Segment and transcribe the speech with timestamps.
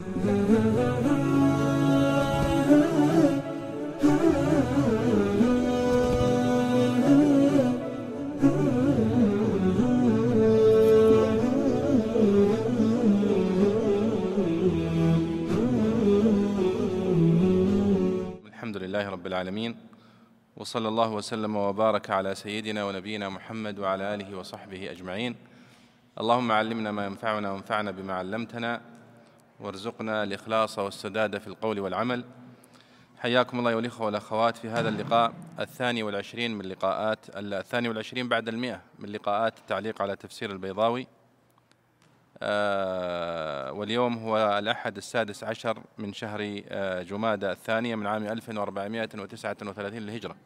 [0.00, 0.16] الحمد
[18.76, 19.76] لله رب العالمين
[20.56, 25.36] وصلى الله وسلم وبارك على سيدنا ونبينا محمد وعلى آله وصحبه أجمعين.
[26.20, 28.97] اللهم علمنا ما ينفعنا وانفعنا بما علمتنا
[29.60, 32.24] وارزقنا الإخلاص والسداد في القول والعمل.
[33.18, 38.82] حياكم الله والاخوه والأخوات في هذا اللقاء الثاني والعشرين من لقاءات الثاني والعشرين بعد المئة
[38.98, 41.06] من لقاءات التعليق على تفسير البيضاوي.
[42.42, 50.36] آه، واليوم هو الأحد السادس عشر من شهر آه، جمادى الثانية من عام 1439 للهجرة.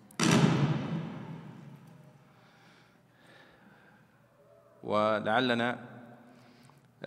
[4.83, 5.92] ولعلنا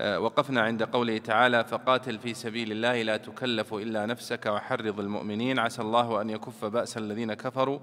[0.01, 5.59] وقفنا عند قوله تعالى فقاتل في سبيل الله لا تكلف إلا نفسك وحرض المؤمنين.
[5.59, 7.79] عسى الله أن يكف بأس الذين كفروا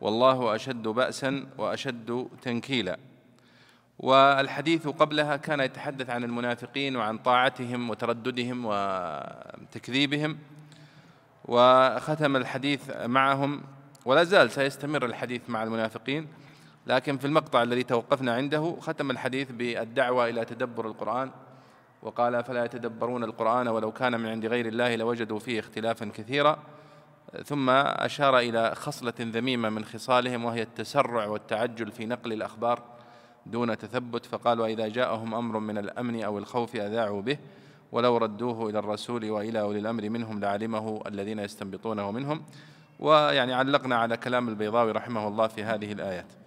[0.00, 2.98] والله أشد بأسا وأشد تنكيلا.
[3.98, 10.38] والحديث قبلها كان يتحدث عن المنافقين وعن طاعتهم وترددهم وتكذيبهم
[11.44, 13.62] وختم الحديث معهم
[14.04, 16.28] ولا زال سيستمر الحديث مع المنافقين.
[16.86, 21.30] لكن في المقطع الذي توقفنا عنده ختم الحديث بالدعوة إلى تدبر القرآن.
[22.02, 26.58] وقال فلا يتدبرون القرآن ولو كان من عند غير الله لوجدوا فيه اختلافا كثيرا.
[27.44, 32.82] ثم أشار إلى خصلة ذميمة من خصالهم وهي التسرع والتعجل في نقل الأخبار
[33.46, 34.26] دون تثبت.
[34.26, 37.38] فقال وإذا جاءهم أمر من الأمن أو الخوف أذاعوا به.
[37.92, 42.42] ولو ردوه إلى الرسول وإلى أولي الأمر منهم لعلمه الذين يستنبطونه منهم.
[42.98, 46.39] ويعني علقنا على كلام البيضاوي رحمه الله في هذه الآيات.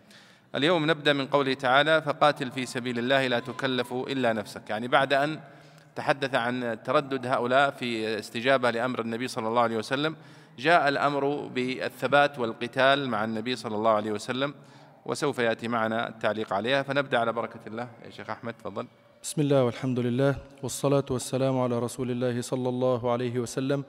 [0.55, 4.69] اليوم نبدأ من قوله تعالى فقاتل في سبيل الله لا تكلف إلا نفسك.
[4.69, 5.39] يعني بعد أن
[5.95, 10.15] تحدث عن تردد هؤلاء في استجابة لأمر النبي صلى الله عليه وسلم
[10.59, 14.53] جاء الأمر بالثبات والقتال مع النبي صلى الله عليه وسلم
[15.05, 16.83] وسوف يأتي معنا التعليق عليها.
[16.83, 17.87] فنبدأ على بركة الله.
[18.05, 18.87] يا شيخ أحمد تفضل.
[19.23, 23.83] بسم الله والحمد لله والصلاة والسلام على رسول الله صلى الله عليه وسلم.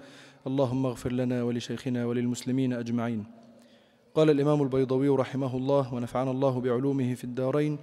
[0.47, 3.44] اللهم اغفر لنا ولشيخنا وللمسلمين أجمعين.
[4.15, 7.79] قال الإمام البيضوي رحمه الله ونفعنا الله بعلومه في الدارين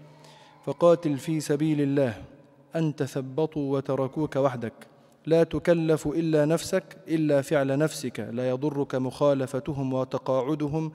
[0.65, 2.13] فقاتل في سبيل الله
[2.75, 4.73] أن تثبطوا وتركوك وحدك
[5.25, 10.91] لا تكلف إلا نفسك إلا فعل نفسك لا يضرك مخالفتهم وتقاعدهم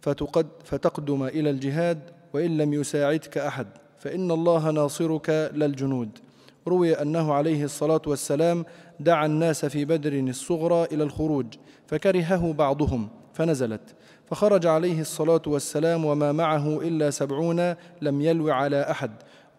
[0.00, 3.66] فتقد فتقدم إلى الجهاد وإن لم يساعدك أحد
[3.98, 6.18] فإن الله ناصرك لا الجنود.
[6.68, 8.64] روي أنه عليه الصلاة والسلام
[9.00, 11.46] دعا الناس في بدر الصغرى إلى الخروج
[11.86, 13.94] فكرهه بعضهم فنزلت.
[14.26, 19.10] فخرج عليه الصلاة والسلام وما معه إلا سبعون لم يلو على أحد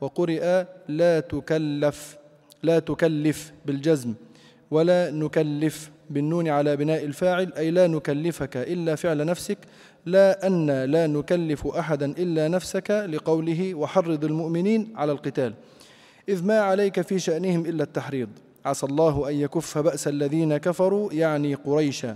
[0.01, 2.17] وقرئ لا تكلف
[2.63, 4.13] لا تكلف بالجزم
[4.71, 9.57] ولا نكلف بالنون على بناء الفاعل أي لا نكلفك إلا فعل نفسك
[10.05, 15.53] لا أن لا نكلف أحدا إلا نفسك لقوله وحرض المؤمنين على القتال.
[16.29, 18.29] إذ ما عليك في شأنهم إلا التحريض.
[18.65, 22.15] عسى الله أن يكف بأس الذين كفروا يعني قريشا.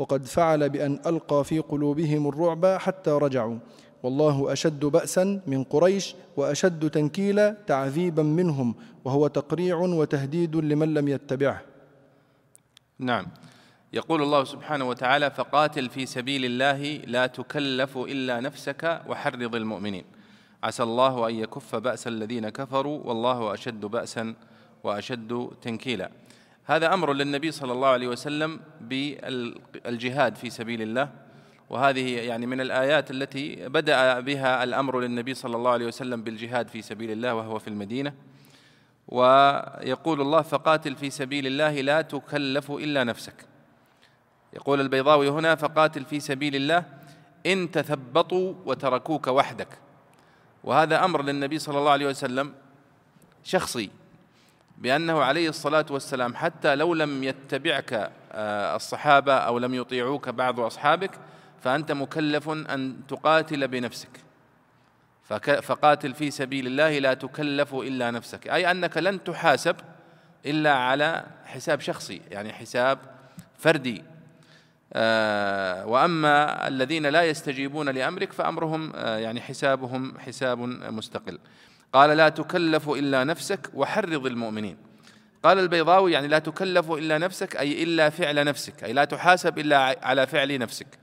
[0.00, 3.58] وقد فعل بأن ألقى في قلوبهم الرعب حتى رجعوا.
[4.02, 8.74] والله أشد بأسا من قريش وأشد تنكيلا تعذيبا منهم
[9.04, 11.62] وهو تقريع وتهديد لمن لم يتبعه.
[12.98, 13.26] نعم.
[13.92, 20.04] يقول الله سبحانه وتعالى فقاتل في سبيل الله لا تكلف إلا نفسك وحرض المؤمنين.
[20.62, 24.34] عسى الله أن يكف بأس الذين كفروا والله أشد باسا
[24.84, 26.10] وأشد تنكيلا.
[26.70, 31.08] هذا أمر للنبي صلى الله عليه وسلم بالجهاد في سبيل الله
[31.70, 36.82] وهذه يعني من الآيات التي بدأ بها الأمر للنبي صلى الله عليه وسلم بالجهاد في
[36.82, 38.12] سبيل الله وهو في المدينة.
[39.08, 43.46] ويقول الله فقاتل في سبيل الله لا تكلف إلا نفسك.
[44.52, 46.84] يقول البيضاوي هنا فقاتل في سبيل الله
[47.46, 49.78] إن تثبطوا وتركوك وحدك.
[50.64, 52.54] وهذا أمر للنبي صلى الله عليه وسلم
[53.44, 53.90] شخصي
[54.80, 61.10] بأنه عليه الصلاة والسلام حتى لو لم يتبعك آه، الصحابة أو لم يطيعوك بعض أصحابك
[61.60, 64.20] فأنت مكلف أن تقاتل بنفسك.
[65.62, 68.48] فقاتل في سبيل الله لا تكلف إلا نفسك.
[68.48, 69.76] أي أنك لن تحاسب
[70.46, 72.98] إلا على حساب شخصي يعني حساب
[73.58, 74.04] فردي.
[74.92, 80.58] آه، وأما الذين لا يستجيبون لأمرك فأمرهم آه، يعني حسابهم حساب
[80.92, 81.38] مستقل.
[81.92, 84.76] قال لا تكلف إلا نفسك وحرض المؤمنين.
[85.42, 89.98] قال البيضاوي يعني لا تكلف إلا نفسك أي إلا فعل نفسك أي لا تحاسب إلا
[90.02, 90.98] على فعل نفسك.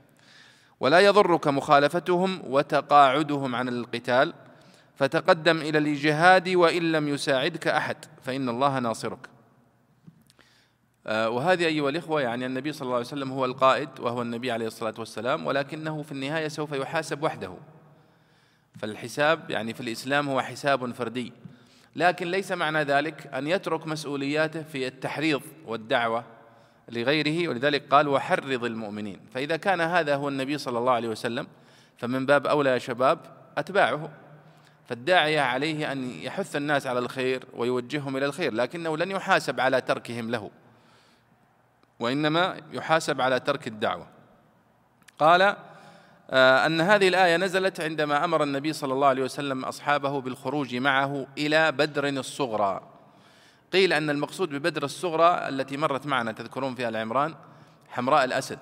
[0.80, 4.34] ولا يضرك مخالفتهم وتقاعدهم عن القتال
[4.96, 9.28] فتقدم إلى الجهاد وإن لم يساعدك أحد فإن الله ناصرك.
[11.06, 14.66] آه، وهذه أيها الإخوة يعني النبي صلى الله عليه وسلم هو القائد وهو النبي عليه
[14.66, 17.54] الصلاة والسلام ولكنه في النهاية سوف يحاسب وحده.
[18.78, 21.32] فالحساب يعني في الإسلام هو حساب فردي.
[21.96, 26.24] لكن ليس معنى ذلك أن يترك مسؤولياته في التحريض والدعوة
[26.88, 29.20] لغيره ولذلك قال وحرض المؤمنين.
[29.34, 31.46] فإذا كان هذا هو النبي صلى الله عليه وسلم
[31.96, 33.18] فمن باب أولى يا شباب
[33.58, 34.10] أتباعه.
[34.88, 40.30] فالداعية عليه أن يحث الناس على الخير ويوجههم إلى الخير لكنه لن يحاسب على تركهم
[40.30, 40.50] له
[42.00, 44.06] وإنما يحاسب على ترك الدعوة.
[45.18, 45.56] قال
[46.30, 51.72] أن هذه الآية نزلت عندما أمر النبي صلى الله عليه وسلم أصحابه بالخروج معه إلى
[51.72, 52.80] بدر الصغرى.
[53.72, 57.34] قيل أن المقصود ببدر الصغرى التي مرت معنا تذكرون في آل عمران
[57.88, 58.58] حمراء الأسد.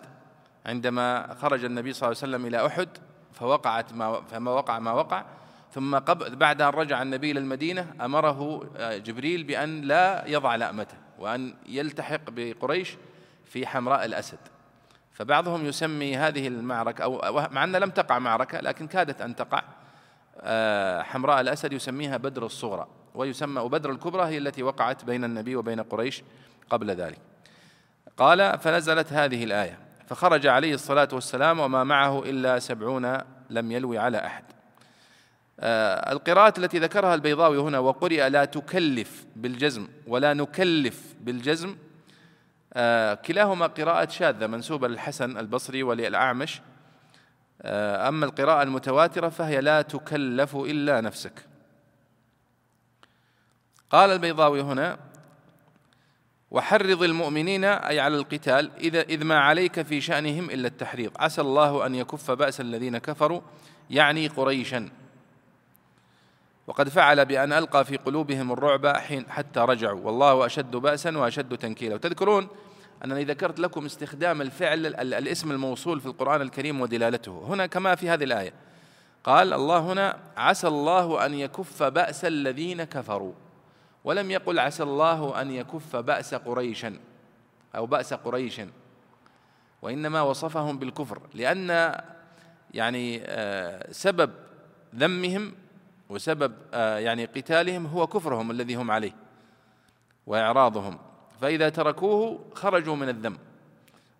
[0.66, 2.88] عندما خرج النبي صلى الله عليه وسلم إلى أحد
[3.32, 5.24] فوقعت ما فما وقع ما وقع
[5.72, 10.96] ثم قبل بعد أن رجع النبي إلى المدينة أمره آه، جبريل بأن لا يضع لأمته
[11.18, 12.96] وأن يلتحق بقريش
[13.44, 14.38] في حمراء الأسد.
[15.16, 19.62] فبعضهم يسمي هذه المعركة أو مع أن لم تقع معركة لكن كادت أن تقع.
[20.40, 25.80] آه، حمراء الأسد يسميها بدر الصغرى ويسمى وبدر الكبرى هي التي وقعت بين النبي وبين
[25.80, 26.22] قريش
[26.70, 27.18] قبل ذلك.
[28.16, 33.18] قال فنزلت هذه الآية فخرج عليه الصلاة والسلام وما معه إلا سبعون
[33.50, 34.44] لم يلوي على أحد.
[35.60, 41.76] آه، القراءة التي ذكرها البيضاوي هنا وقرئ لا تكلف بالجزم ولا نكلف بالجزم
[43.14, 46.61] كلاهما قراءة شاذة منسوبة للحسن البصري وللأعمش.
[47.62, 51.46] آه، أما القراءة المتواترة فهي لا تكلف إلا نفسك.
[53.90, 54.99] قال البيضاوي هنا
[56.50, 61.12] وحرض المؤمنين أي على القتال إذا إذ ما عليك في شأنهم إلا التحريض.
[61.19, 63.40] عسى الله أن يكف بأس الذين كفروا
[63.90, 64.88] يعني قريشا.
[66.67, 70.00] وقد فعل بأن ألقى في قلوبهم الرعب حين حتى رجعوا.
[70.00, 71.94] والله أشد بأسا وأشد تنكيلا.
[71.94, 72.49] وتذكرون
[73.04, 77.44] أنني ذكرت لكم استخدام الفعل الاسم الموصول في القرآن الكريم ودلالته.
[77.48, 78.52] هنا كما في هذه الآية.
[79.25, 83.32] قال الله هنا عسى الله أن يكف بأس الذين كفروا.
[84.04, 86.98] ولم يقل عسى الله أن يكف بأس قريشا
[87.76, 88.60] أو بأس قريش
[89.82, 91.94] وإنما وصفهم بالكفر لأن
[92.75, 94.31] يعني آه، سبب
[94.94, 95.54] ذمهم
[96.08, 99.12] وسبب آه، يعني قتالهم هو كفرهم الذي هم عليه
[100.26, 100.99] وإعراضهم.
[101.41, 103.38] فإذا تركوه خرجوا من الذنب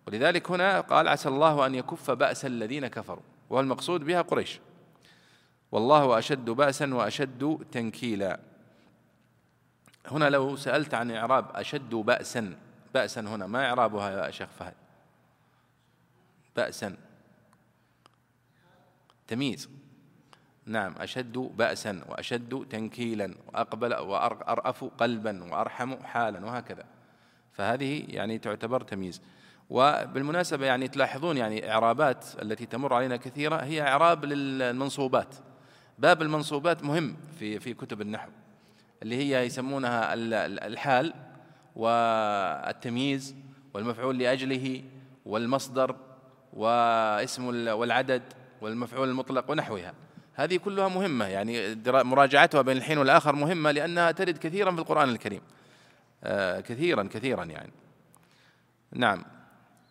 [0.07, 3.23] ولذلك هنا قال عسى الله أن يكف بأس الذين كفروا.
[3.49, 4.59] والمقصود بها قريش.
[5.71, 8.39] والله أشد بأسا وأشد تنكيلا.
[10.07, 12.55] هنا لو سألت عن إعراب أشد بأسا
[12.93, 14.73] بأسا هنا ما إعرابها يا شيخ فهد؟
[16.55, 16.97] بأسا.
[19.27, 19.69] تمييز.
[20.65, 26.96] نعم أشد بأسا وأشد تنكيلا وأقبل وأرأف قلبا وأرحم حالا وهكذا.
[27.57, 29.21] فهذه يعني تعتبر تمييز.
[29.69, 35.35] وبالمناسبة يعني تلاحظون يعني إعرابات التي تمر علينا كثيرة هي إعراب للمنصوبات.
[35.99, 38.29] باب المنصوبات مهم في في كتب النحو
[39.03, 40.13] اللي هي يسمونها
[40.67, 41.13] الحال
[41.75, 43.35] والتمييز
[43.73, 44.83] والمفعول لأجله
[45.25, 45.95] والمصدر
[46.53, 48.23] واسم والعدد
[48.61, 49.93] والمفعول المطلق ونحوها.
[50.33, 55.41] هذه كلها مهمة يعني مراجعتها بين الحين والآخر مهمة لأنها ترد كثيرا في القرآن الكريم.
[56.59, 57.71] كثيرا كثيرا يعني.
[58.93, 59.25] نعم.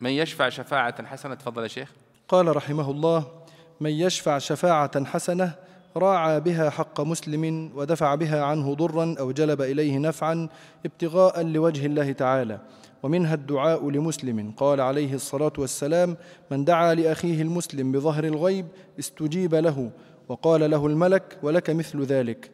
[0.01, 1.93] من يشفع شفاعة حسنة؟ تفضل يا شيخ.
[2.29, 3.27] قال رحمه الله
[3.81, 5.53] من يشفع شفاعة حسنة
[5.97, 10.49] راعى بها حق مسلم ودفع بها عنه ضرا أو جلب إليه نفعا
[10.87, 12.59] ابتغاء لوجه الله تعالى
[13.03, 14.53] ومنها الدعاء لمسلم.
[14.57, 16.17] قال عليه الصلاة والسلام
[16.51, 18.67] من دعا لأخيه المسلم بظهر الغيب
[18.99, 19.91] استجيب له
[20.29, 22.51] وقال له الملك ولك مثل ذلك.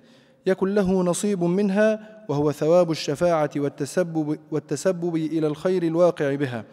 [0.47, 6.65] يكن له نصيب منها وهو ثواب الشفاعة والتسبب, والتسبب إلى الخير الواقع بها.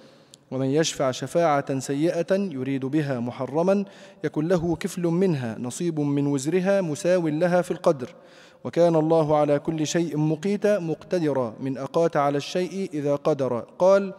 [0.51, 3.85] ومن يشفع شفاعة سيئة يريد بها محرما
[4.23, 8.15] يكن له كفل منها نصيب من وزرها مساو لها في القدر.
[8.63, 11.53] وكان الله على كل شيء مقيتا مقتدرا.
[11.59, 13.65] من أقات على الشيء إذا قدر.
[13.79, 14.13] قال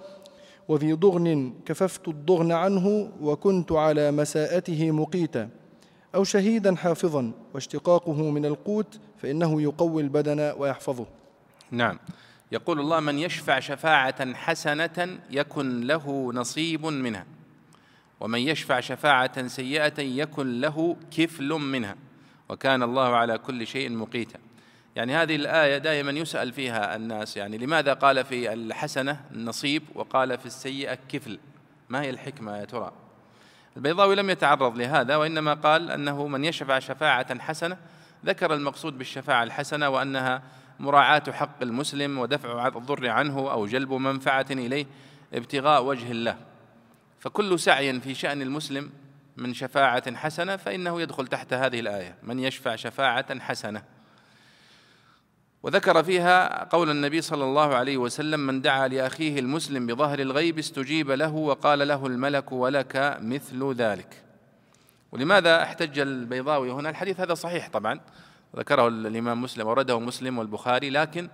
[0.68, 5.48] وذي ضغن كففت الضغن عنه وكنت على مساءته مقيتا.
[6.14, 11.06] أو شهيدا حافظا واشتقاقه من القوت فإنه يقوي البدن ويحفظه.
[11.70, 11.98] نعم.
[12.52, 17.26] يقول الله من يشفع شفاعة حسنة يكن له نصيب منها.
[18.20, 21.96] ومن يشفع شفاعة سيئة يكن له كفل منها.
[22.48, 24.38] وكان الله على كل شيء مقيتا.
[24.96, 30.46] يعني هذه الآية دائما يسأل فيها الناس يعني لماذا قال في الحسنة نصيب وقال في
[30.46, 31.38] السيئة كفل؟
[31.88, 32.92] ما هي الحكمة يا ترى؟
[33.76, 37.76] البيضاوي لم يتعرض لهذا وإنما قال أنه من يشفع شفاعة حسنة
[38.26, 40.42] ذكر المقصود بالشفاعة الحسنة وأنها
[40.80, 44.86] مراعاة حق المسلم ودفع الضر عنه أو جلب منفعة إليه
[45.34, 46.36] ابتغاء وجه الله.
[47.20, 48.90] فكل سعي في شأن المسلم
[49.36, 52.16] من شفاعة حسنة فإنه يدخل تحت هذه الآية.
[52.22, 53.82] من يشفع شفاعة حسنة.
[55.62, 61.10] وذكر فيها قول النبي صلى الله عليه وسلم من دعا لأخيه المسلم بظهر الغيب استجيب
[61.10, 64.22] له وقال له الملك ولك مثل ذلك.
[65.12, 68.00] ولماذا احتج البيضاوي هنا؟ الحديث هذا صحيح طبعا.
[68.56, 71.28] ذكره الإمام مسلم ورده مسلم والبخاري لكن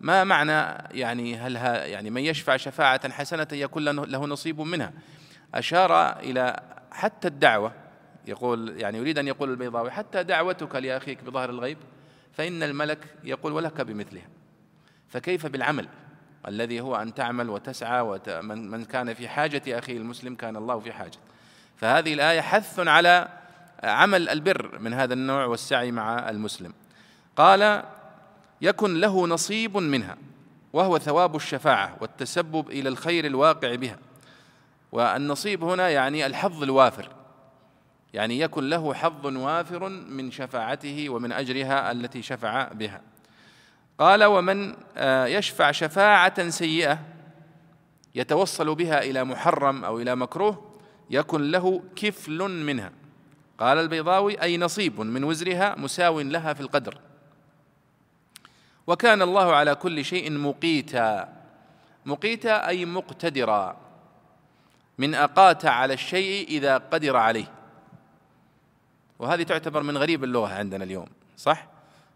[0.00, 4.92] ما معنى يعني هل ها يعني من يشفع شفاعة حسنة يكون له نصيب منها؟
[5.54, 6.60] أشار إلى
[6.90, 7.72] حتى الدعوة
[8.26, 11.78] يقول يعني يريد أن يقول البيضاوي حتى دعوتك لأخيك بظهر الغيب
[12.32, 14.28] فإن الملك يقول ولك بمثلها
[15.08, 15.88] فكيف بالعمل
[16.48, 20.92] الذي هو أن تعمل وتسعى ومن من كان في حاجة أخيه المسلم كان الله في
[20.92, 21.18] حاجة.
[21.76, 23.28] فهذه الآية حث على
[23.84, 26.72] عمل البر من هذا النوع والسعي مع المسلم.
[27.36, 27.82] قال
[28.60, 30.16] يكن له نصيب منها
[30.72, 33.98] وهو ثواب الشفاعة والتسبب إلى الخير الواقع بها.
[34.92, 37.08] والنصيب هنا يعني الحظ الوافر
[38.14, 43.00] يعني يكن له حظ وافر من شفاعته ومن أجرها التي شفع بها.
[43.98, 46.98] قال ومن آه، يشفع شفاعة سيئة
[48.14, 50.78] يتوصل بها إلى محرم أو إلى مكروه
[51.10, 52.92] يكن له كفل منها.
[53.58, 56.98] قال البيضاوي أي نصيب من وزرها مساو لها في القدر.
[58.86, 61.28] وكان الله على كل شيء مقيتا.
[62.06, 63.76] مقيتا أي مقتدرا.
[64.98, 67.52] من أقات على الشيء إذا قدر عليه.
[69.18, 71.66] وهذه تعتبر من غريب اللغة عندنا اليوم صح؟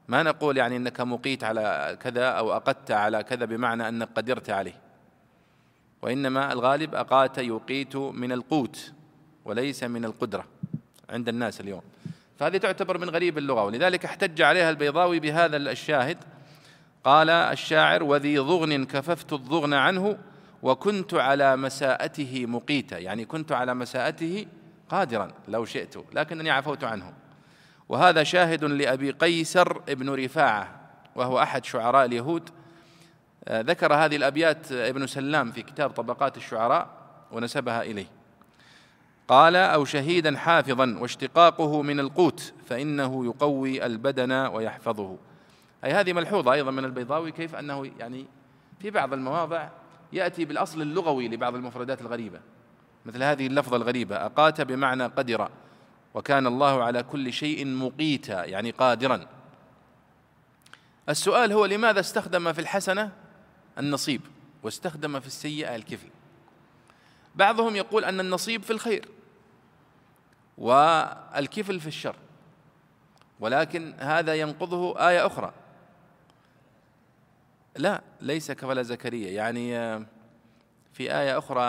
[0.08, 4.80] ما نقول يعني إنك مقيت على كذا أو أقدت على كذا بمعنى أنك قدرت عليه.
[6.02, 8.92] وإنما الغالب أقات يقيت من القوت
[9.44, 10.44] وليس من القدرة.
[11.12, 11.82] عند الناس اليوم.
[12.38, 16.18] فهذه تعتبر من غريب اللغة ولذلك احتج عليها البيضاوي بهذا الشاهد.
[17.04, 20.18] قال الشاعر وذي ضغن كففت الضغن عنه
[20.62, 22.98] وكنت على مساءته مقيتا.
[22.98, 24.46] يعني كنت على مساءته
[24.88, 27.12] قادرا لو شئت لكنني عفوت عنه.
[27.88, 30.80] وهذا شاهد لأبي قيسر ابن رفاعة
[31.16, 32.50] وهو أحد شعراء اليهود.
[33.44, 36.88] آه، ذكر هذه الأبيات ابن سلام في كتاب طبقات الشعراء
[37.32, 38.21] ونسبها إليه.
[39.32, 45.18] قال أو شهيدا حافظا واشتقاقه من القوت فإنه يقوي البدن ويحفظه.
[45.84, 48.26] أي هذه ملحوظة أيضا من البيضاوي كيف أنه يعني
[48.80, 49.68] في بعض المواضع
[50.12, 52.40] يأتي بالأصل اللغوي لبعض المفردات الغريبة.
[53.06, 55.48] مثل هذه اللفظة الغريبة أقات بمعنى قدر
[56.14, 59.26] وكان الله على كل شيء مقيتا يعني قادرا.
[61.08, 63.12] السؤال هو لماذا استخدم في الحسنة
[63.78, 64.20] النصيب
[64.62, 66.08] واستخدم في السيئة الكفل؟
[67.34, 69.08] بعضهم يقول أن النصيب في الخير.
[70.58, 72.16] والكفل في الشر.
[73.40, 75.52] ولكن هذا ينقضه آية أخرى.
[77.76, 79.30] لا ليس كفل زكريا.
[79.30, 79.74] يعني
[80.92, 81.62] في آية أخرى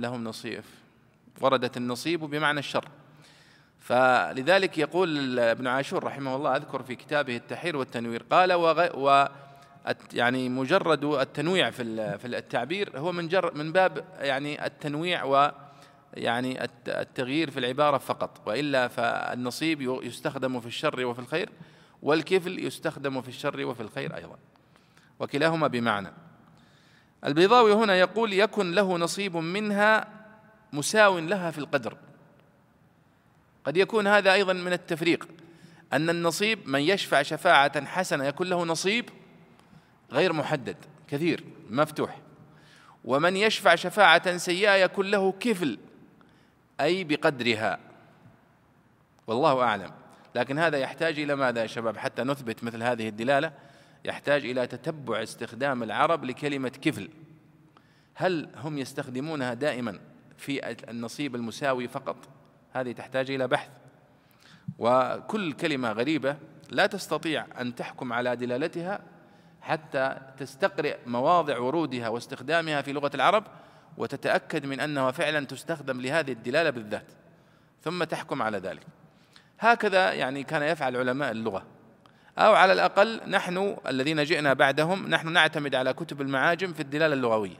[0.00, 0.64] لهم نصيب
[1.40, 2.88] وردت النصيب بمعنى الشر.
[3.80, 8.52] فلذلك يقول ابن عاشور رحمه الله أذكر في كتابه التحرير والتنوير قال
[8.94, 9.26] و
[10.12, 15.50] يعني مجرد التنويع في في التعبير هو من جر من باب يعني التنويع و
[16.16, 21.50] يعني التغيير في العبارة فقط وإلا فالنصيب يستخدم في الشر وفي الخير
[22.02, 24.36] والكفل يستخدم في الشر وفي الخير أيضا.
[25.18, 26.12] وكلاهما بمعنى.
[27.24, 30.08] البيضاوي هنا يقول يكن له نصيب منها
[30.72, 31.96] مساو لها في القدر.
[33.64, 35.28] قد يكون هذا أيضا من التفريق
[35.92, 39.10] أن النصيب من يشفع شفاعة حسنة يكون له نصيب
[40.12, 40.76] غير محدد
[41.08, 42.20] كثير مفتوح.
[43.04, 45.78] ومن يشفع شفاعة سيئة يكون له كفل
[46.80, 47.78] أي بقدرها.
[49.26, 49.90] والله أعلم.
[50.34, 53.52] لكن هذا يحتاج إلى ماذا يا شباب؟ حتى نثبت مثل هذه الدلالة
[54.04, 57.10] يحتاج إلى تتبع استخدام العرب لكلمة كفل.
[58.14, 60.00] هل هم يستخدمونها دائما
[60.38, 62.16] في النصيب المساوي فقط؟
[62.72, 63.70] هذه تحتاج إلى بحث.
[64.78, 66.36] وكل كلمة غريبة
[66.70, 69.00] لا تستطيع أن تحكم على دلالتها
[69.62, 73.44] حتى تستقرئ مواضع ورودها واستخدامها في لغة العرب
[73.98, 77.06] وتتأكد من أنها فعلا تستخدم لهذه الدلالة بالذات.
[77.82, 78.86] ثم تحكم على ذلك.
[79.60, 81.66] هكذا يعني كان يفعل علماء اللغة.
[82.38, 87.56] أو على الأقل نحن الذين جئنا بعدهم نحن نعتمد على كتب المعاجم في الدلالة اللغوية.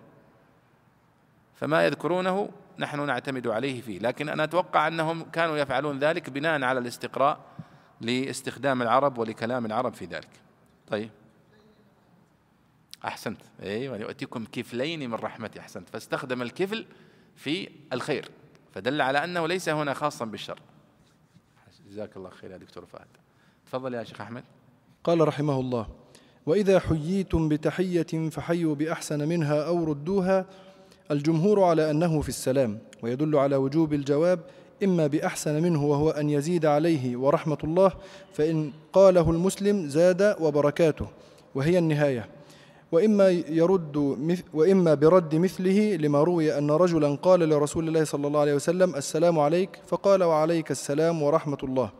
[1.55, 2.49] فما يذكرونه
[2.79, 3.99] نحن نعتمد عليه فيه.
[3.99, 7.39] لكن أنا أتوقع أنهم كانوا يفعلون ذلك بناء على الاستقراء
[8.01, 10.31] لاستخدام العرب ولكلام العرب في ذلك.
[10.89, 11.11] طيب.
[13.05, 13.41] أحسنت.
[13.63, 15.61] أيوة يؤتيكم كفلين من رحمتي.
[15.61, 15.89] أحسنت.
[15.89, 16.87] فاستخدم الكفل
[17.37, 18.31] في الخير.
[18.75, 20.59] فدل على أنه ليس هنا خاصا بالشر.
[21.91, 23.07] جزاك الله خير يا دكتور فهد.
[23.67, 24.45] تفضل يا شيخ أحمد.
[25.05, 25.87] قال رحمه الله
[26.47, 30.47] وإذا حييتم بتحية فحيوا بأحسن منها أو ردوها
[31.11, 34.41] الجمهور على أنه في السلام ويدل على وجوب الجواب
[34.85, 37.93] إما بأحسن منه وهو أن يزيد عليه ورحمة الله
[38.33, 41.09] فإن قاله المسلم زاد وبركاته
[41.55, 42.29] وهي النهاية.
[42.95, 43.29] وإما
[43.61, 43.97] يرد
[44.55, 49.39] وإما برد مثله لما روي أن رجلا قال لرسول الله صلى الله عليه وسلم السلام
[49.39, 51.91] عليك فقال وعليك السلام ورحمة الله.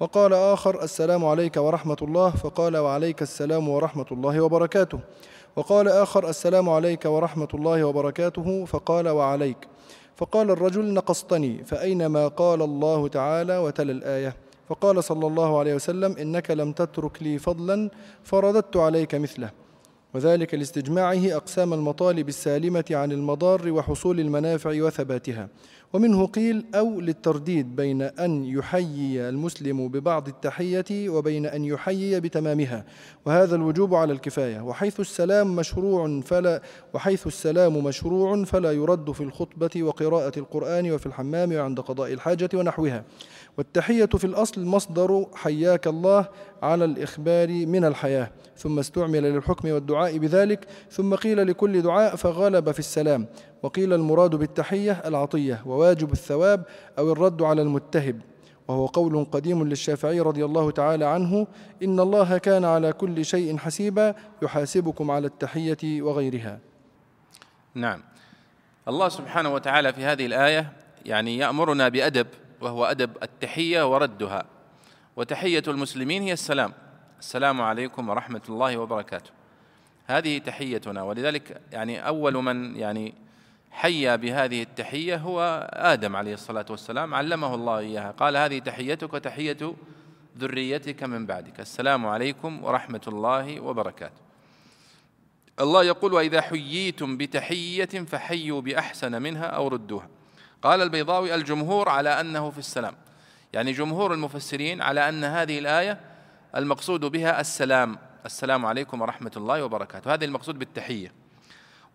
[0.00, 4.98] وقال آخر السلام عليك ورحمة الله فقال وعليك السلام ورحمة الله وبركاته.
[5.56, 9.56] وقال آخر السلام عليك ورحمة الله وبركاته فقال وعليك.
[10.16, 14.36] فقال الرجل نقصتني فأينما قال الله تعالى وتلا الآية؟
[14.68, 17.90] فقال صلى الله عليه وسلم إنك لم تترك لي فضلا
[18.24, 19.65] فرددت عليك مثله.
[20.16, 25.48] وذلك لاستجماعه أقسام المطالب السالمة عن المضار وحصول المنافع وثباتها.
[25.92, 32.84] ومنه قيل أو للترديد بين أن يحيي المسلم ببعض التحية وبين أن يحيي بتمامها.
[33.26, 34.60] وهذا الوجوب على الكفاية.
[34.60, 36.62] وحيث السلام مشروع فلا
[36.94, 43.04] وحيث السلام مشروع فلا يرد في الخطبة وقراءة القرآن وفي الحمام وعند قضاء الحاجة ونحوها.
[43.58, 46.28] والتحية في الأصل مصدر حياك الله
[46.62, 48.30] على الإخبار من الحياة.
[48.56, 53.26] ثم استعمل للحكم والدعاء بذلك ثم قيل لكل دعاء فغلب في السلام.
[53.62, 56.64] وقيل المراد بالتحية العطية وواجب الثواب
[56.98, 58.20] أو الرد على المتهب
[58.68, 61.46] وهو قول قديم للشافعي رضي الله تعالى عنه
[61.82, 66.58] إن الله كان على كل شيء حسيبا يحاسبكم على التحية وغيرها.
[67.74, 68.02] نعم.
[68.88, 70.72] الله سبحانه وتعالى في هذه الآية
[71.04, 72.26] يعني يأمرنا بأدب
[72.60, 74.44] وهو أدب التحية وردها.
[75.16, 76.72] وتحية المسلمين هي السلام.
[77.20, 79.30] السلام عليكم ورحمة الله وبركاته.
[80.06, 83.14] هذه تحيتنا ولذلك يعني أول من يعني
[83.70, 88.10] حيا بهذه التحية هو آدم عليه الصلاة والسلام علمه الله إياها.
[88.10, 89.74] قال هذه تحيتك وتحية
[90.38, 91.60] ذريتك من بعدك.
[91.60, 94.20] السلام عليكم ورحمة الله وبركاته.
[95.60, 100.08] الله يقول وإذا حييتم بتحية فحيوا بأحسن منها أو ردوها.
[100.62, 102.94] قال البيضاوي الجمهور على أنه في السلام.
[103.52, 106.00] يعني جمهور المفسرين على أن هذه الآية
[106.56, 107.98] المقصود بها السلام.
[108.26, 110.14] السلام عليكم ورحمة الله وبركاته.
[110.14, 111.12] هذا المقصود بالتحية.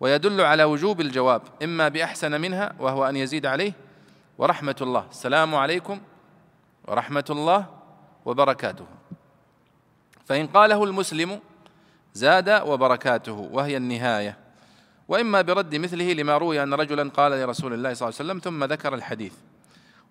[0.00, 3.72] ويدل على وجوب الجواب إما بأحسن منها وهو أن يزيد عليه
[4.38, 5.06] ورحمة الله.
[5.10, 6.00] السلام عليكم
[6.88, 7.66] ورحمة الله
[8.24, 8.86] وبركاته.
[10.26, 11.40] فإن قاله المسلم
[12.14, 14.41] زاد وبركاته وهي النهاية.
[15.08, 18.64] وإما برد مثله لما روي أن رجلا قال لرسول الله صلى الله عليه وسلم ثم
[18.64, 19.34] ذكر الحديث.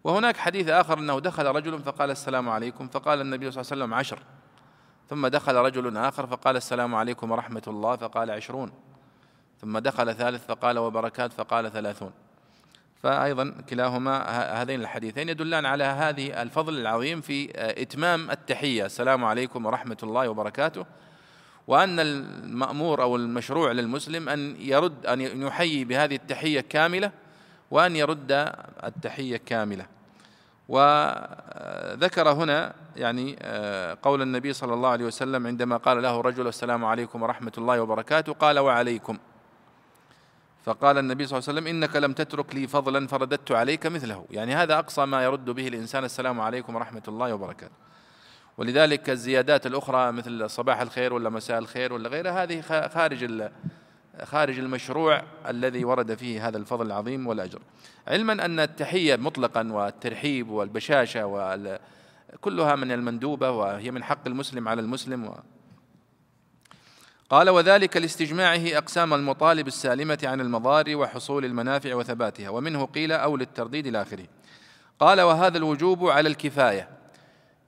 [0.04, 3.94] وهناك حديث آخر أنه دخل رجل فقال السلام عليكم فقال النبي صلى الله عليه وسلم
[3.94, 4.20] عشر.
[5.10, 8.72] ثم دخل رجل آخر فقال السلام عليكم ورحمة الله فقال عشرون.
[9.62, 12.12] ثم دخل ثالث فقال وبركات فقال ثلاثون.
[13.04, 14.22] فأيضا كلاهما
[14.62, 18.86] هذين الحديثين يدلان على هذه الفضل العظيم في إتمام التحية.
[18.86, 20.86] السلام عليكم ورحمة الله وبركاته.
[21.72, 27.12] وأن المأمور أو المشروع للمسلم أن يرد أن يحيي بهذه التحية كاملة
[27.72, 28.32] وأن يرد
[28.84, 29.86] التحية كاملة.
[30.70, 36.86] وذكر هنا يعني آه، قول النبي صلى الله عليه وسلم عندما قال له رجل السلام
[36.86, 39.18] عليكم ورحمة الله وبركاته قال وعليكم.
[40.66, 44.26] فقال النبي صلى الله عليه وسلم إنك لم تترك لي فضلا فرددت عليك مثله.
[44.32, 47.91] يعني هذا أقصى ما يرد به الإنسان السلام عليكم ورحمة الله وبركاته.
[48.58, 53.50] ولذلك الزيادات الأخرى مثل صباح الخير ولا مساء الخير ولا غيرها هذه خارج
[54.24, 57.60] خارج المشروع الذي ورد فيه هذا الفضل العظيم والأجر.
[58.08, 61.26] علما أن التحية مطلقا والترحيب والبشاشة
[62.42, 65.36] كلها من المندوبة وهي من حق المسلم على المسلم و
[67.30, 73.88] قال وذلك لاستجماعه أقسام المطالب السالمة عن المضار وحصول المنافع وثباتها ومنه قيل أو للترديد
[73.88, 74.26] إلى آخره
[75.00, 77.01] قال وهذا الوجوب على الكفاية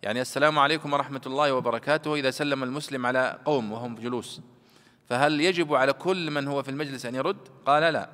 [0.03, 4.41] يعني السلام عليكم ورحمة الله وبركاته إذا سلم المسلم على قوم وهم جلوس
[5.09, 8.09] فهل يجب على كل من هو في المجلس أن يرد؟ قال لا.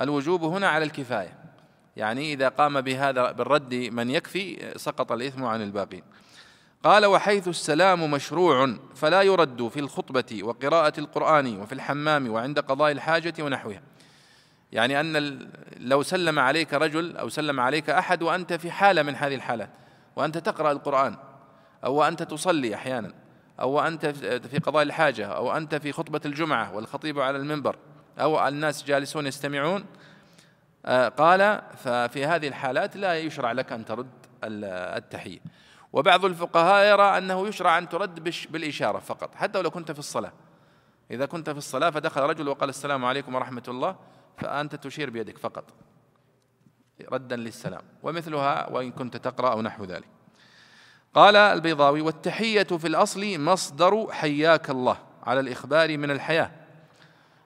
[0.00, 1.38] الوجوب هنا على الكفاية.
[1.96, 6.02] يعني إذا قام بهذا بالرد من يكفي سقط الإثم عن الباقين.
[6.84, 13.34] قال وحيث السلام مشروع فلا يرد في الخطبة وقراءة القرآن وفي الحمام وعند قضاء الحاجة
[13.40, 13.82] ونحوها.
[14.72, 19.34] يعني أن لو سلم عليك رجل أو سلم عليك أحد وأنت في حالة من هذه
[19.34, 19.70] الحالات.
[20.20, 21.16] وأنت تقرأ القرآن
[21.84, 23.12] أو أنت تصلي أحيانا
[23.60, 24.06] أو أنت
[24.46, 27.76] في قضاء الحاجة أو أنت في خطبة الجمعة والخطيب على المنبر
[28.18, 29.84] أو الناس جالسون يستمعون
[30.86, 34.10] آه، قال ففي هذه الحالات لا يشرع لك أن ترد
[34.44, 35.38] التحية.
[35.92, 40.32] وبعض الفقهاء يرى أنه يشرع أن ترد بالإشارة فقط حتى ولو كنت في الصلاة.
[41.10, 43.96] إذا كنت في الصلاة فدخل رجل وقال السلام عليكم ورحمة الله
[44.38, 45.64] فأنت تشير بيدك فقط.
[47.12, 50.08] ردا للسلام ومثلها وإن كنت تقرأ أو نحو ذلك.
[51.14, 56.50] قال البيضاوي والتحية في الأصل مصدر حياك الله على الإخبار من الحياة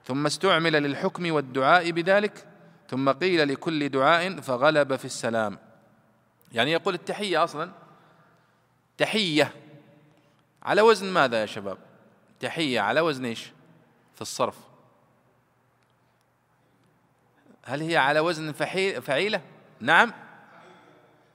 [0.05, 2.47] ثم استعمل للحكم والدعاء بذلك
[2.88, 5.59] ثم قيل لكل دعاء فغلب في السلام.
[6.53, 7.71] يعني يقول التحية أصلا
[8.99, 9.53] تحية.
[10.62, 11.79] على وزن ماذا يا شباب؟
[12.40, 13.53] تحية على وزن إيش؟
[14.14, 14.59] في الصرف.
[17.66, 18.53] هل هي على وزن
[19.00, 19.40] فعيلة؟
[19.81, 20.12] نعم.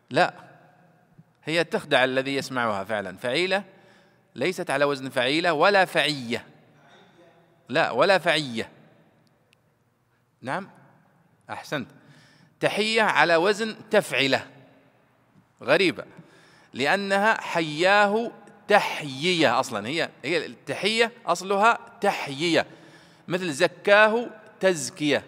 [0.10, 0.34] لا.
[1.44, 3.18] هي تخدع الذي يسمعها فعلا.
[3.18, 3.64] فعيلة
[4.36, 6.46] ليست على وزن فعيلة ولا فعية.
[7.70, 8.70] لا ولا فعية.
[10.42, 10.70] نعم.
[11.50, 11.88] أحسنت.
[12.60, 14.48] تحية على وزن تفعلة.
[15.64, 16.06] غريبة.
[16.74, 18.32] لأنها حياه
[18.68, 19.88] تحيية أصلا.
[19.88, 22.66] هي هي التحية أصلها تحيية.
[23.28, 25.24] مثل زكاه تزكية.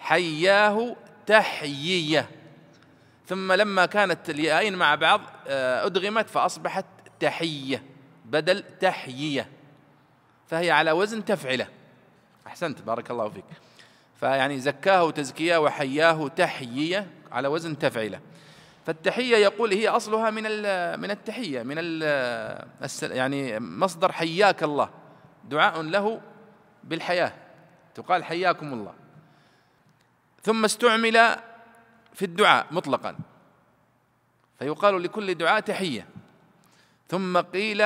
[0.00, 2.28] حياه تحيية.
[3.26, 6.84] ثم لما كانت اليائين مع بعض آه، أدغمت فأصبحت
[7.20, 7.82] تحية
[8.24, 9.48] بدل تحيية.
[10.46, 11.66] فهي على وزن تفعلة.
[12.46, 13.44] أحسنت بارك الله فيك.
[14.20, 18.20] فيعني زكاه تزكية وحياه تحيية على وزن تفعلة.
[18.86, 20.42] فالتحية يقول هي أصلها من
[21.00, 22.02] من التحية من
[23.02, 24.90] يعني مصدر حياك الله.
[25.44, 26.20] دعاء له
[26.84, 27.32] بالحياة.
[27.94, 28.99] تقال حياكم الله.
[30.42, 31.36] ثم استعمل
[32.14, 33.16] في الدعاء مطلقا.
[34.58, 36.06] فيقال لكل دعاء تحية.
[37.08, 37.84] ثم قيل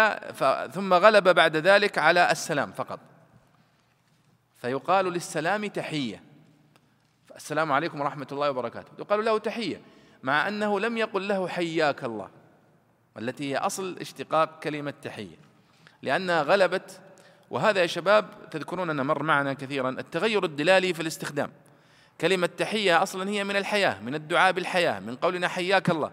[0.72, 3.00] ثم غلب بعد ذلك على السلام فقط.
[4.60, 6.22] فيقال للسلام تحية.
[7.36, 8.90] السلام عليكم ورحمة الله وبركاته.
[8.98, 9.80] يقال له تحية
[10.22, 12.28] مع أنه لم يقل له حياك الله
[13.16, 15.36] والتي هي أصل اشتقاق كلمة تحية.
[16.02, 17.00] لأنها غلبت
[17.50, 21.52] وهذا يا شباب تذكرون أن مر معنا كثيرا التغير الدلالي في الاستخدام.
[22.20, 26.10] كلمة تحية أصلا هي من الحياة من الدعاء بالحياة من قولنا حياك الله.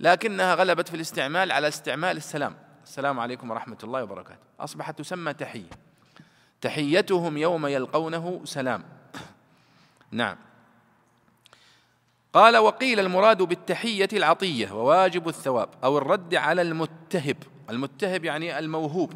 [0.00, 2.56] لكنها غلبت في الاستعمال على استعمال السلام.
[2.84, 4.40] السلام عليكم ورحمة الله وبركاته.
[4.60, 5.70] أصبحت تسمى تحية.
[6.60, 8.84] تحيتهم يوم يلقونه سلام.
[10.10, 10.36] نعم.
[12.32, 17.36] قال وقيل المراد بالتحية العطية وواجب الثواب أو الرد على المتهب.
[17.70, 19.12] المتهب يعني الموهوب.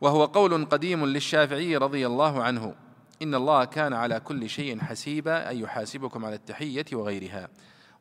[0.00, 2.74] وهو قول قديم للشافعي رضي الله عنه.
[3.22, 7.48] إن الله كان على كل شيء حسيبا أي يحاسبكم على التحية وغيرها.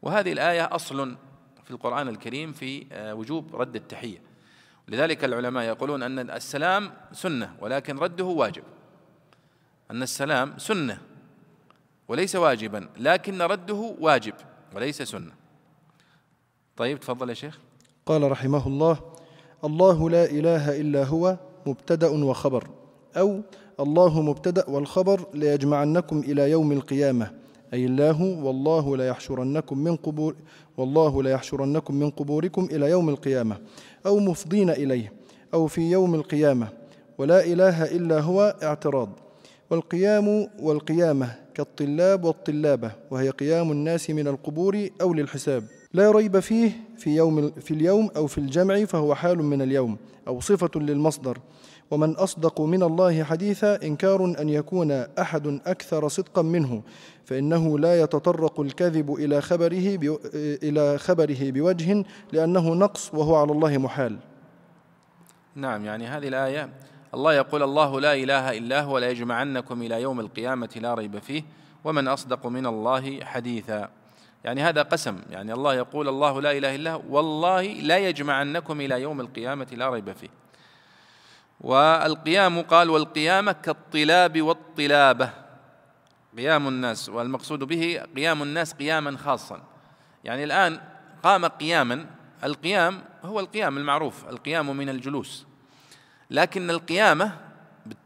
[0.02, 1.16] وهذه الآية أصل
[1.64, 4.22] في القرآن الكريم في آه، وجوب رد التحية.
[4.88, 8.64] لذلك العلماء يقولون أن السلام سنة ولكن رده واجب.
[9.92, 11.02] أن السلام سنة
[12.08, 14.34] وليس واجبا لكن رده واجب
[14.76, 15.32] وليس سنة.
[16.78, 17.60] طيب تفضل يا شيخ.
[18.06, 19.14] قال رحمه الله
[19.64, 22.68] الله لا إله إلا هو مبتدأ وخبر
[23.18, 23.42] أو
[23.82, 27.32] الله مبتدأ والخبر ليجمعنكم إلى يوم القيامة.
[27.74, 30.36] أي الله والله لا يحشرنكم من قبور
[30.78, 33.58] والله لا يحشرنكم من قبوركم إلى يوم القيامة
[34.06, 35.14] أو مفضين إليه
[35.54, 36.68] أو في يوم القيامة.
[37.18, 39.10] ولا إله إلا هو اعتراض.
[39.70, 45.64] والقيام والقيامة كالطلاب والطلابة وهي قيام الناس من القبور أو للحساب.
[45.94, 50.40] لا ريب فيه في يوم في اليوم أو في الجمع فهو حال من اليوم أو
[50.40, 51.38] صفة للمصدر.
[51.92, 56.84] ومن أصدق من الله حديثا إنكار أن يكون أحد أكثر صدقا منه
[57.26, 60.00] فإنه لا يتطرق الكذب إلى خبره
[60.64, 64.18] إلى خبره بوجه لأنه نقص وهو على الله محال.
[65.56, 66.70] نعم يعني هذه الآية
[67.14, 71.44] الله يقول الله لا إله إلا هو لا يجمعنكم إلى يوم القيامة لا ريب فيه
[71.84, 73.90] ومن أصدق من الله حديثا
[74.44, 79.02] يعني هذا قسم يعني الله يقول الله لا إله إلا هو والله لا يجمعنكم إلى
[79.02, 80.41] يوم القيامة لا ريب فيه
[81.62, 85.30] والقيام قال والقيامة كالطلاب والطلابة.
[86.38, 89.64] قيام الناس والمقصود به قيام الناس قياما خاصا.
[90.24, 90.82] يعني الآن
[91.24, 92.06] قام قياما
[92.44, 95.46] القيام هو القيام المعروف القيام من الجلوس.
[96.30, 97.38] لكن القيامة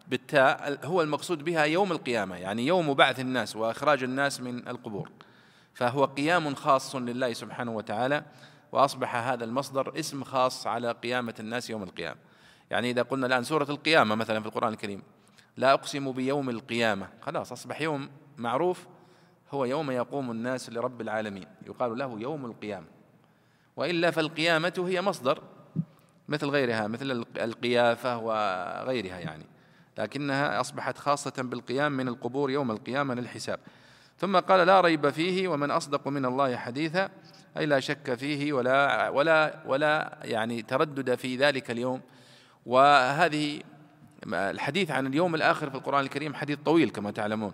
[0.08, 5.12] بالتاء هو المقصود بها يوم القيامة يعني يوم بعث الناس وإخراج الناس من القبور.
[5.74, 8.24] فهو قيام خاص لله سبحانه وتعالى
[8.72, 12.35] وأصبح هذا المصدر اسم خاص على قيامة الناس يوم القيامة.
[12.70, 15.02] يعني إذا قلنا الآن سورة القيامة مثلا في القرآن الكريم
[15.58, 17.08] لا أقسم بيوم القيامة.
[17.22, 18.88] خلاص أصبح يوم معروف
[19.52, 21.48] هو يوم يقوم الناس لرب العالمين.
[21.68, 22.88] يقال له يوم القيامة.
[23.76, 25.44] وإلا فالقيامة هي مصدر
[26.30, 29.46] مثل غيرها مثل القيافة وغيرها يعني.
[29.98, 33.60] لكنها أصبحت خاصة بالقيام من القبور يوم القيامة للحساب.
[34.18, 37.10] ثم قال لا ريب فيه ومن أصدق من الله حديثا
[37.58, 42.02] أي لا شك فيه ولا ولا ولا يعني تردد في ذلك اليوم.
[42.66, 43.60] وهذه
[44.34, 47.54] الحديث عن اليوم الآخر في القرآن الكريم حديث طويل كما تعلمون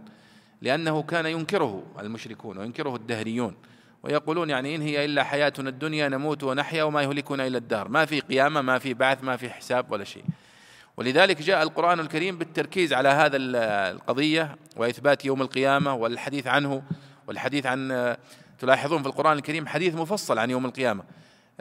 [0.61, 3.55] لأنه كان ينكره المشركون وينكره الدهريون
[4.03, 8.19] ويقولون يعني إن هي إلا حياتنا الدنيا نموت ونحيا وما يهلكنا إلا الدهر ما في
[8.19, 10.23] قيامة ما في بعث ما في حساب ولا شيء.
[10.97, 13.37] ولذلك جاء القرآن الكريم بالتركيز على هذا
[13.91, 16.83] القضية وإثبات يوم القيامة والحديث عنه
[17.27, 18.15] والحديث عن
[18.59, 21.03] تلاحظون في القرآن الكريم حديث مفصل عن يوم القيامة.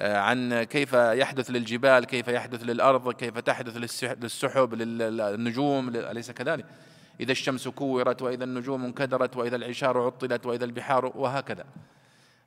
[0.02, 3.76] عن كيف يحدث للجبال كيف يحدث للأرض كيف تحدث
[4.20, 6.64] للسحب للنجوم أليس كذلك؟
[7.20, 11.64] إذا الشمس كورت وإذا النجوم انكدرت وإذا العشار عطلت وإذا البحار وهكذا.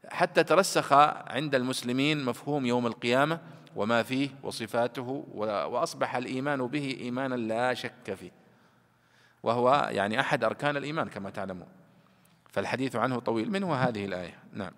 [0.10, 0.94] حتى ترسخ
[1.28, 3.40] عند المسلمين مفهوم يوم القيامة
[3.76, 8.32] وما فيه وصفاته وأصبح الإيمان به إيمانا لا شك فيه.
[9.44, 11.68] وهو يعني أحد أركان الإيمان كما تعلمون.
[12.50, 13.52] فالحديث عنه طويل.
[13.52, 14.38] منه هذه الآية.
[14.54, 14.72] نعم.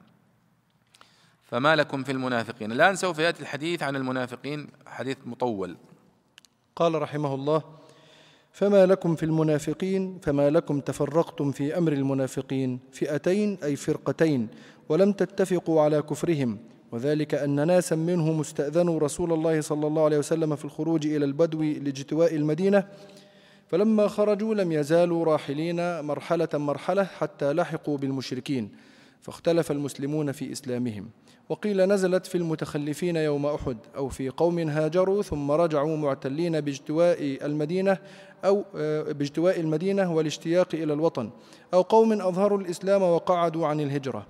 [1.55, 2.71] فما لكم في المنافقين.
[2.71, 5.77] الآن سوف يأتي الحديث عن المنافقين حديث مطول.
[6.75, 7.63] قال رحمه الله
[8.51, 14.47] فما لكم في المنافقين فما لكم تفرقتم في أمر المنافقين فئتين أي فرقتين
[14.89, 16.57] ولم تتفقوا على كفرهم.
[16.91, 21.63] وذلك أن ناسا منهم استأذنوا رسول الله صلى الله عليه وسلم في الخروج إلى البدو
[21.63, 22.87] لاجتواء المدينة.
[23.67, 28.71] فلما خرجوا لم يزالوا راحلين مرحلة مرحلة حتى لحقوا بالمشركين.
[29.25, 31.09] فاختلف المسلمون في إسلامهم
[31.49, 37.97] وقيل نزلت في المتخلفين يوم أحد أو في قوم هاجروا ثم رجعوا معتلين باجتواء المدينة
[38.45, 41.29] أو آه، باجتواء المدينة والاشتياق إلى الوطن
[41.73, 44.25] أو قوم أظهروا الإسلام وقعدوا عن الهجرة.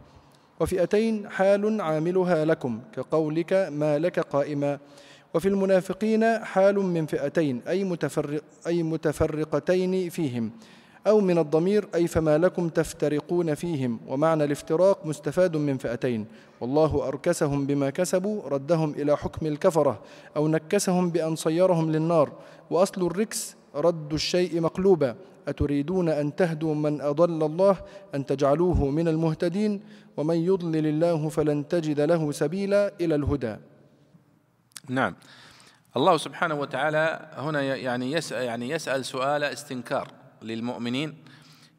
[0.59, 4.79] وفئتين حال عاملها لكم كقولك ما لك قائما.
[5.33, 10.51] وفي المنافقين حال من فئتين أي, متفرق أي متفرقتين فيهم.
[11.07, 13.99] أو من الضمير أي فما لكم تفترقون فيهم.
[14.07, 16.25] ومعنى الافتراق مستفاد من فئتين.
[16.61, 20.01] والله أركسهم بما كسبوا ردهم إلى حكم الكفرة
[20.35, 22.31] أو نكسهم بأن صيرهم للنار.
[22.69, 25.15] وأصل الركس رد الشيء مقلوبا.
[25.47, 27.77] أتريدون أن تهدوا من أضل الله؟
[28.15, 29.81] أن تجعلوه من المهتدين؟
[30.17, 33.55] ومن يضلل الله فلن تجد له سبيلا إلى الهدى.
[34.89, 35.15] نعم.
[35.97, 40.24] الله سبحانه وتعالى هنا يعني يسأل, يعني يسأل سؤال استنكار.
[40.45, 41.23] للمؤمنين.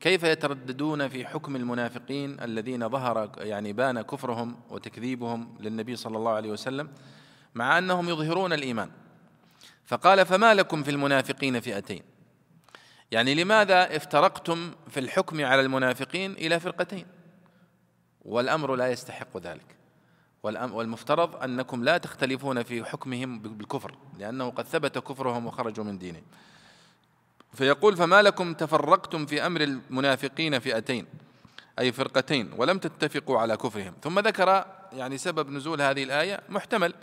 [0.01, 6.51] كيف يترددون في حكم المنافقين الذين ظهر يعني بان كفرهم وتكذيبهم للنبي صلى الله عليه
[6.51, 6.89] وسلم
[7.55, 8.91] مع أنهم يظهرون الإيمان؟
[9.85, 12.03] فقال فما لكم في المنافقين فئتين؟
[13.11, 17.07] يعني لماذا افترقتم في الحكم على المنافقين إلى فرقتين؟
[18.25, 19.77] والأمر لا يستحق ذلك.
[20.43, 26.23] والمفترض أنكم لا تختلفون في حكمهم بالكفر لأنه قد ثبت كفرهم وخرجوا من دينهم.
[27.55, 31.07] فيقول فما لكم تفرقتم في أمر المنافقين فئتين
[31.79, 33.95] أي فرقتين ولم تتفقوا على كفرهم.
[34.03, 36.95] ثم ذكر يعني سبب نزول هذه الآية محتمل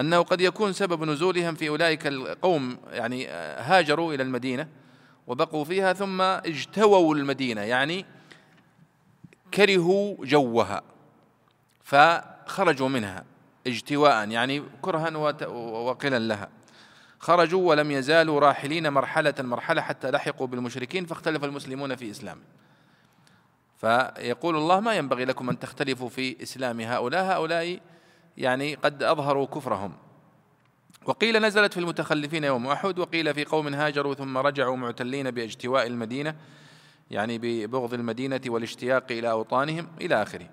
[0.00, 3.26] أنه قد يكون سبب نزولهم في أولئك القوم يعني
[3.58, 4.68] هاجروا إلى المدينة
[5.26, 8.06] وبقوا فيها ثم اجتووا المدينة يعني
[9.54, 10.82] كرهوا جوها
[11.84, 13.24] فخرجوا منها
[13.66, 16.48] اجتواء يعني كرها وقلا لها.
[17.24, 22.38] خرجوا ولم يزالوا راحلين مرحلة مرحلة حتى لحقوا بالمشركين فاختلف المسلمون في إسلام.
[23.80, 27.80] فيقول الله ما ينبغي لكم أن تختلفوا في إسلام هؤلاء هؤلاء
[28.36, 29.92] يعني قد أظهروا كفرهم.
[31.06, 36.36] وقيل نزلت في المتخلفين يوم أحد وقيل في قوم هاجروا ثم رجعوا معتلين باجتواء المدينة
[37.10, 40.48] يعني ببغض المدينة والاشتياق إلى أوطانهم إلى آخره.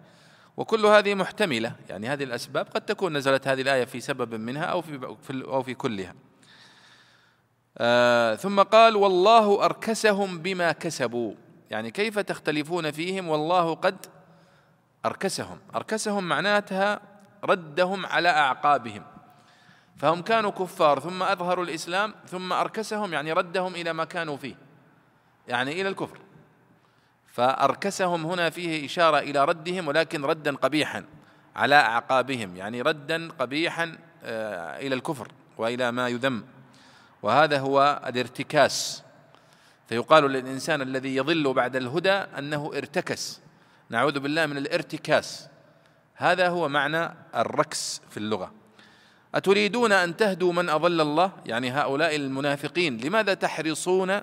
[0.57, 4.81] وكل هذه محتملة يعني هذه الأسباب قد تكون نزلت هذه الآية في سبب منها أو
[4.81, 6.13] في أو في كلها.
[7.77, 11.33] آه ثم قال والله أركسهم بما كسبوا.
[11.69, 14.05] يعني كيف تختلفون فيهم؟ والله قد
[15.05, 15.59] أركسهم.
[15.75, 17.01] أركسهم معناتها
[17.43, 19.03] ردهم على أعقابهم.
[19.97, 24.55] فهم كانوا كفار ثم أظهروا الإسلام ثم أركسهم يعني ردهم إلى ما كانوا فيه
[25.47, 26.17] يعني إلى الكفر.
[27.27, 31.03] فأركسهم هنا فيه إشارة إلى ردهم ولكن ردا قبيحا
[31.55, 36.43] على أعقابهم يعني ردا قبيحا آه، إلى الكفر وإلى ما يذم.
[37.23, 39.03] وهذا هو الارتكاس.
[39.89, 43.41] فيقال للإنسان الذي يضل بعد الهدى أنه ارتكس.
[43.89, 45.47] نعوذ بالله من الارتكاس.
[46.15, 48.51] هذا هو معنى الركس في اللغة.
[49.35, 54.21] أتريدون أن تهدوا من أضل الله؟ يعني هؤلاء المنافقين لماذا تحرصون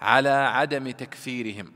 [0.00, 1.72] على عدم تكفيرهم؟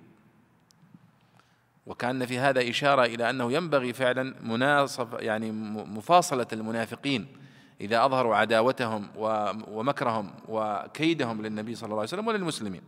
[1.86, 7.43] وكأن في هذا إشارة إلى أنه ينبغي فعلا مناصف يعني مفاصلة المنافقين.
[7.80, 9.08] إذا أظهروا عداوتهم
[9.68, 12.82] ومكرهم وكيدهم للنبي صلى الله عليه وسلم وللمسلمين.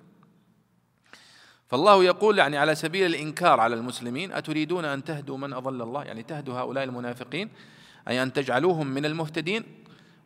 [1.69, 6.23] فالله يقول يعني على سبيل الإنكار على المسلمين أتريدون أن تهدوا من أضل الله؟ يعني
[6.23, 7.51] تهدوا هؤلاء المنافقين؟
[8.09, 9.65] أي أن تجعلوهم من المهتدين؟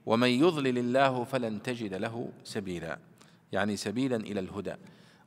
[0.07, 2.99] ومن يضلل الله فلن تجد له سبيلا.
[3.53, 4.75] يعني سبيلا إلى الهدى.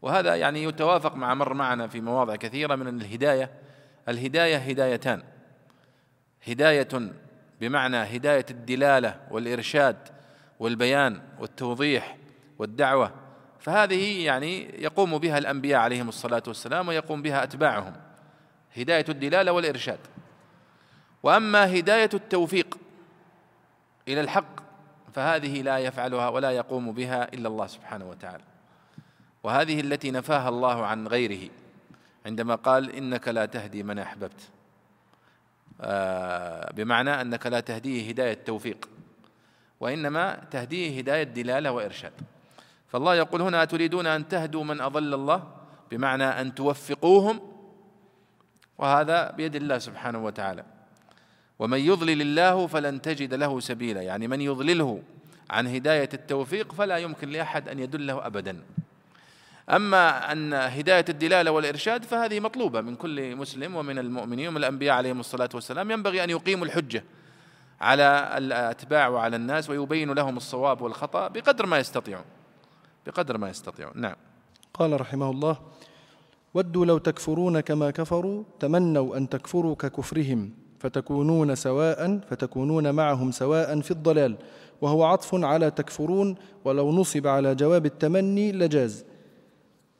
[0.01, 3.51] وهذا يعني يتوافق مع مر معنا في مواضع كثيرة من الهداية.
[4.09, 5.23] الهداية هدايتان.
[6.47, 7.11] هداية
[7.63, 9.97] بمعنى هداية الدلالة والإرشاد
[10.59, 12.17] والبيان والتوضيح
[12.59, 13.11] والدعوة.
[13.59, 17.93] فهذه يعني يقوم بها الأنبياء عليهم الصلاة والسلام ويقوم بها أتباعهم.
[18.77, 19.99] هداية الدلالة والإرشاد.
[21.23, 22.77] وأما هداية التوفيق
[24.07, 24.59] إلى الحق
[25.13, 28.43] فهذه لا يفعلها ولا يقوم بها إلا الله سبحانه وتعالى.
[29.43, 31.49] وهذه التي نفاها الله عن غيره
[32.25, 34.41] عندما قال إنك لا تهدي من أحببت.
[34.41, 34.52] آه،
[36.75, 38.89] بمعنى أنك لا تهديه هداية توفيق
[39.79, 42.11] وإنما تهديه هداية دلالة وإرشاد.
[42.87, 45.43] فالله يقول هنا تريدون أن تهدوا من أضل الله؟
[45.91, 47.41] بمعنى أن توفقوهم؟
[48.77, 50.63] وهذا بيد الله سبحانه وتعالى.
[51.59, 54.01] ومن يضلل الله فلن تجد له سبيلا.
[54.01, 55.01] يعني من يضلله
[55.49, 58.61] عن هداية التوفيق فلا يمكن لأحد أن يدله أبدا.
[59.69, 65.19] أما أن هداية الدلالة والإرشاد فهذه مطلوبة من كل مسلم ومن المؤمنين ومن الأنبياء عليهم
[65.19, 65.91] الصلاة والسلام.
[65.91, 67.03] ينبغي أن يقيموا الحجة
[67.81, 72.25] على الأتباع وعلى الناس ويبين لهم الصواب والخطأ بقدر ما يستطيعون.
[73.05, 73.93] بقدر ما يستطيعون.
[73.95, 74.15] نعم.
[74.73, 75.57] قال رحمه الله
[76.53, 83.91] ودوا لو تكفرون كما كفروا تمنوا أن تكفروا ككفرهم فتكونون سواء فتكونون معهم سواء في
[83.91, 84.37] الضلال
[84.81, 89.05] وهو عطف على تكفرون ولو نصب على جواب التمني لجاز.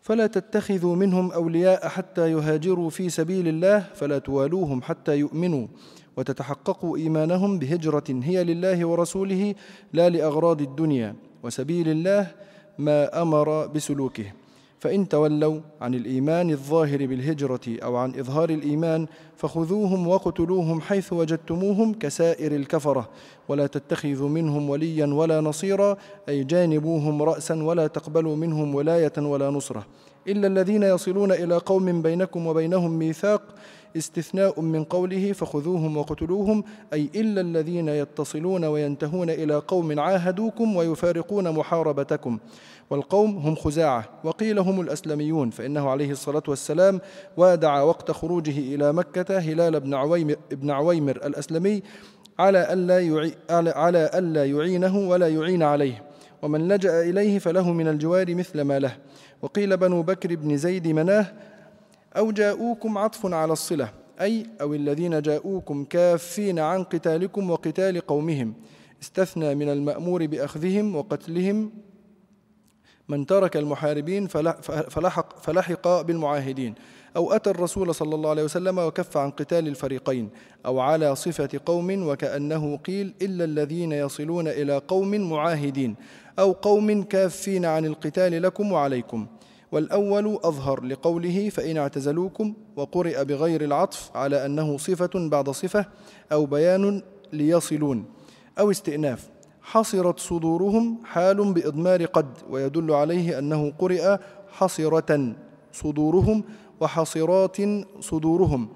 [0.04, 5.68] فلا تتخذوا منهم أولياء حتى يهاجروا في سبيل الله فلا توالوهم حتى يؤمنوا
[6.18, 9.56] وتتحققوا إيمانهم بهجرة هي لله ورسوله
[9.94, 12.28] لا لأغراض الدنيا وسبيل الله
[12.80, 14.43] ما أمر بسلوكه.
[14.84, 22.56] فإن تولوا عن الإيمان الظاهر بالهجرة أو عن إظهار الإيمان فخذوهم وقتلوهم حيث وجدتموهم كسائر
[22.56, 23.10] الكفرة
[23.48, 25.98] ولا تتخذوا منهم وليا ولا نصيرا
[26.30, 29.86] أي جانبوهم رأسا ولا تقبلوا منهم ولاية ولا نصرة.
[30.28, 33.41] إلا الذين يصلون إلى قوم بينكم وبينهم ميثاق
[33.98, 42.40] استثناء من قوله فخذوهم وقتلوهم أي إلا الذين يتصلون وينتهون إلى قوم عاهدوكم ويفارقون محاربتكم.
[42.90, 47.02] والقوم هم خزاعة وقيل هم الأسلميون فإنه عليه الصلاة والسلام
[47.38, 51.84] وادع وقت خروجه إلى مكة هلال بن عويمر, بن عويمر الأسلمي
[52.40, 56.04] على ألا, يعي على ألا يعينه ولا يعين عليه.
[56.42, 58.98] ومن لجأ إليه فله من الجوار مثل ما له.
[59.42, 61.32] وقيل بنو بكر بن زيد مناه
[62.17, 63.89] أو جاءوكم عطف على الصلة
[64.21, 68.54] أي أو الذين جاءوكم كافين عن قتالكم وقتال قومهم
[69.02, 71.71] استثنى من المأمور بأخذهم وقتلهم
[73.10, 76.76] من ترك المحاربين فلحق, فلحق بالمعاهدين
[77.15, 80.30] أو أتى الرسول صلى الله عليه وسلم وكف عن قتال الفريقين
[80.65, 85.95] أو على صفة قوم وكأنه قيل إلا الذين يصلون إلى قوم معاهدين
[86.39, 89.28] أو قوم كافين عن القتال لكم وعليكم.
[89.74, 95.86] والأول أظهر لقوله فإن اعتزلوكم وقرئ بغير العطف على أنه صفة بعد صفة
[96.32, 97.02] أو بيان
[97.34, 98.06] ليصلون
[98.60, 99.30] أو استئناف.
[99.62, 104.18] حصرت صدورهم حال بإضمار قد ويدل عليه أنه قرئ
[104.52, 105.36] حصرة
[105.72, 106.44] صدورهم
[106.80, 107.58] وحصرات
[108.00, 108.70] صدورهم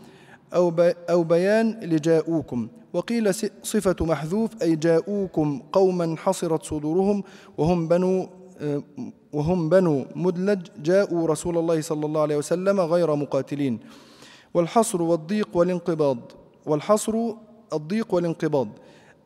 [0.54, 0.74] أو,
[1.10, 2.68] أو بيان لجاءوكم.
[2.94, 3.34] وقيل
[3.64, 7.24] صفة محذوف أي جاءوكم قوما حصرت صدورهم
[7.58, 8.30] وهم بنو
[9.34, 13.80] وهم بنو مدلج جاءوا رسول الله صلى الله عليه وسلم غير مقاتلين.
[14.54, 16.18] والحصر والضيق والانقباض.
[16.66, 17.16] والحصر
[17.74, 18.68] الضيق والانقباض.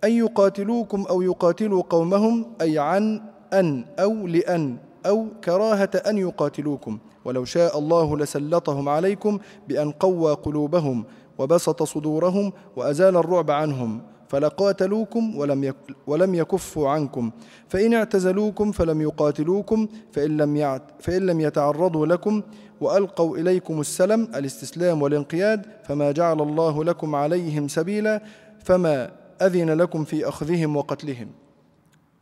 [0.03, 3.21] أن يقاتلوكم أو يقاتلوا قومهم أي عن
[3.53, 6.97] أن أو لأن أو كراهة أن يقاتلوكم.
[7.25, 11.03] ولو شاء الله لسلطهم عليكم بأن قوى قلوبهم
[11.37, 14.01] وبسط صدورهم وأزال الرعب عنهم.
[14.31, 15.73] فلقاتلوكم ولم
[16.07, 17.31] ولم يكفوا عنكم.
[17.69, 22.41] فإن اعتزلوكم فلم يقاتلوكم فإن لم فإن لم يتعرضوا لكم
[22.81, 28.23] وألقوا إليكم السلم الاستسلام والانقياد فما جعل الله لكم عليهم سبيلا
[28.63, 31.29] فما أذن لكم في أخذهم وقتلهم.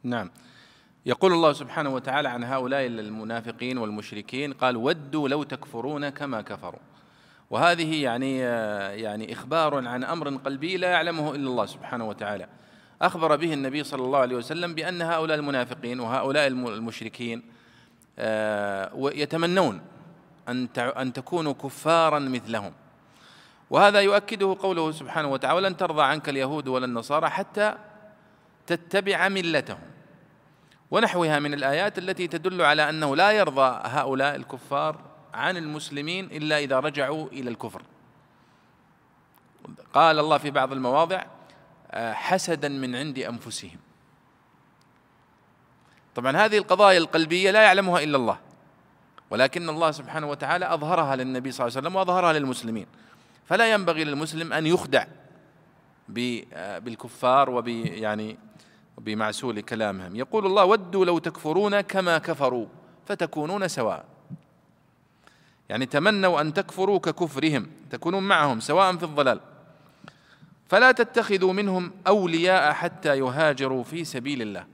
[0.03, 0.29] نعم.
[1.05, 6.79] يقول الله سبحانه وتعالى عن هؤلاء المنافقين والمشركين قال ودوا لو تكفرون كما كفروا.
[7.49, 8.37] وهذه يعني
[9.01, 12.47] يعني إخبار عن أمر قلبي لا يعلمه إلا الله سبحانه وتعالى.
[13.01, 17.43] أخبر به النبي صلى الله عليه وسلم بأن هؤلاء المنافقين وهؤلاء المشركين
[18.19, 19.81] آه، يتمنون
[20.49, 22.73] أن أن تكونوا كفارا مثلهم.
[23.69, 27.75] وهذا يؤكده قوله سبحانه وتعالى ولن ترضى عنك اليهود ولا النصارى حتى
[28.67, 29.79] تتبع ملتهم.
[30.91, 36.79] ونحوها من الآيات التي تدل على أنه لا يرضى هؤلاء الكفار عن المسلمين إلا إذا
[36.79, 37.81] رجعوا إلى الكفر.
[39.93, 41.23] قال الله في بعض المواضع
[41.91, 43.77] آه، حسدا من عند أنفسهم.
[46.15, 48.39] طبعا هذه القضايا القلبية لا يعلمها إلا الله
[49.29, 52.87] ولكن الله سبحانه وتعالى أظهرها للنبي صلى الله عليه وسلم وأظهرها للمسلمين.
[53.45, 55.05] فلا ينبغي للمسلم أن يخدع
[56.79, 58.37] بالكفار وب يعني
[58.97, 60.15] بمعسول كلامهم.
[60.15, 62.67] يقول الله ودوا لو تكفرون كما كفروا
[63.05, 64.05] فتكونون سواء.
[65.69, 69.39] يعني تمنوا أن تكفروا ككفرهم تكونون معهم سواء في الضلال.
[70.67, 74.65] فلا تتخذوا منهم أولياء حتى يهاجروا في سبيل الله.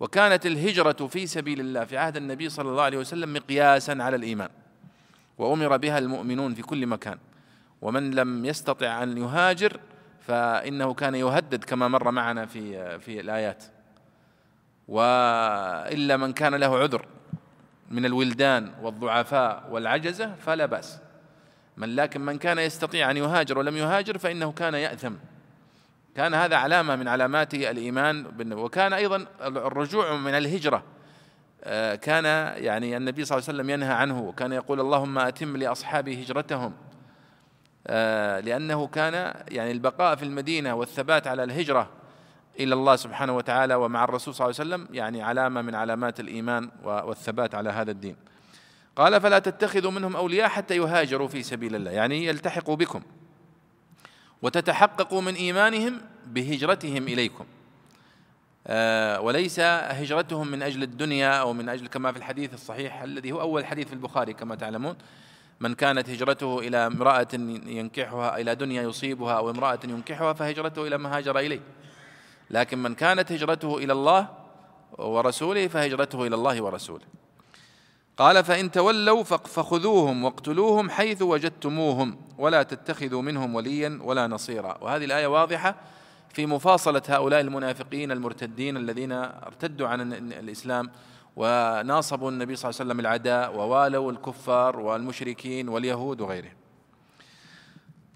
[0.00, 4.48] وكانت الهجرة في سبيل الله في عهد النبي صلى الله عليه وسلم مقياسا على الإيمان.
[5.38, 7.18] وأمر بها المؤمنون في كل مكان.
[7.82, 9.80] ومن لم يستطع أن يهاجر
[10.26, 13.64] فإنه كان يهدد كما مر معنا في في الآيات.
[14.88, 17.06] وإلا من كان له عذر.
[17.90, 20.98] من الولدان والضعفاء والعجزة فلا بأس.
[21.76, 25.12] من لكن من كان يستطيع أن يهاجر ولم يهاجر فإنه كان يأثم.
[26.16, 30.82] كان هذا علامة من علامات الإيمان وكان أيضا الرجوع من الهجرة.
[31.64, 32.24] آه، كان
[32.64, 36.72] يعني النبي صلى الله عليه وسلم ينهى عنه وكان يقول اللهم أتم لأصحابي هجرتهم.
[37.86, 41.90] آه، لأنه كان يعني البقاء في المدينة والثبات على الهجرة
[42.60, 46.70] إلى الله سبحانه وتعالى ومع الرسول صلى الله عليه وسلم يعني علامة من علامات الإيمان
[46.84, 48.16] والثبات على هذا الدين.
[48.96, 53.02] قال فلا تتخذوا منهم أولياء حتى يهاجروا في سبيل الله، يعني يلتحقوا بكم.
[54.42, 57.44] وتتحققوا من إيمانهم بهجرتهم إليكم.
[58.66, 63.40] آه وليس هجرتهم من أجل الدنيا أو من أجل كما في الحديث الصحيح الذي هو
[63.40, 64.96] أول حديث في البخاري كما تعلمون
[65.60, 67.28] من كانت هجرته إلى امرأة
[67.66, 71.60] ينكحها إلى دنيا يصيبها أو امرأة ينكحها فهجرته إلى ما هاجر إليه.
[72.50, 74.28] لكن من كانت هجرته إلى الله
[74.98, 77.04] ورسوله فهجرته إلى الله ورسوله.
[78.16, 84.78] قال فإن تولوا فخذوهم واقتلوهم حيث وجدتموهم ولا تتخذوا منهم وليا ولا نصيرا.
[84.80, 85.74] وهذه الآية واضحة
[86.32, 90.90] في مفاصلة هؤلاء المنافقين المرتدين الذين ارتدوا عن الإسلام
[91.36, 96.56] وناصبوا النبي صلى الله عليه وسلم العداء ووالوا الكفار والمشركين واليهود وغيرهم.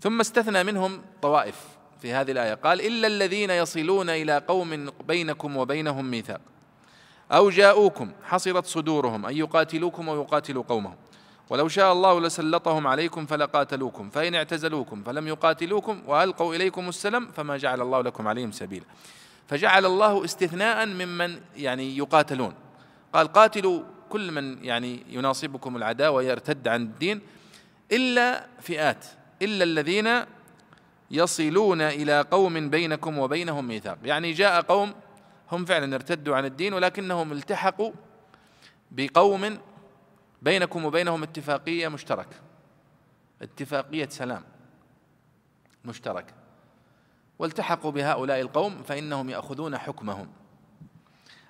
[0.00, 1.71] ثم استثنى منهم طوائف.
[2.02, 2.54] في هذه الآية.
[2.54, 6.40] قال إلا الذين يصلون إلى قوم بينكم وبينهم ميثاق.
[7.32, 10.96] أو جاءوكم حصرت صدورهم أن يقاتلوكم ويقاتلوا قومهم.
[11.50, 17.80] ولو شاء الله لسلطهم عليكم فلقاتلوكم فإن اعتزلوكم فلم يقاتلوكم وألقوا إليكم السلم فما جعل
[17.80, 18.84] الله لكم عليهم سبيلا.
[19.48, 22.54] فجعل الله استثناء ممن يعني يقاتلون.
[23.12, 27.20] قال قاتلوا كل من يعني يناصبكم العداء ويرتد عن الدين
[27.92, 29.06] إلا فئات
[29.42, 30.24] إلا الذين
[31.12, 33.98] يصلون إلى قوم بينكم وبينهم ميثاق.
[34.04, 34.94] يعني جاء قوم
[35.52, 37.92] هم فعلا ارتدوا عن الدين ولكنهم التحقوا
[38.90, 39.58] بقوم
[40.42, 42.36] بينكم وبينهم اتفاقية مشتركة.
[43.42, 44.42] اتفاقية سلام
[45.84, 46.34] مشتركه
[47.38, 50.28] والتحقوا بهؤلاء القوم فإنهم يأخذون حكمهم.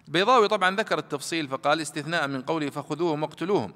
[0.06, 3.74] البيضاوي طبعا ذكر التفصيل فقال استثناء من قوله فخذوهم واقتلوهم.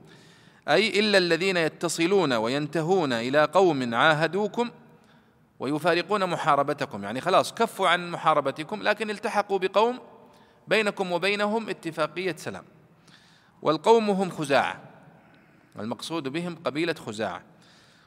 [0.68, 4.70] أي إلا الذين يتصلون وينتهون إلى قوم عاهدوكم
[5.61, 7.04] ويفارقون محاربتكم.
[7.04, 9.98] يعني خلاص كفوا عن محاربتكم لكن التحقوا بقوم
[10.68, 12.64] بينكم وبينهم اتفاقية سلام.
[13.62, 14.80] والقوم هم خزاعة.
[15.78, 17.42] المقصود بهم قبيلة خزاعة.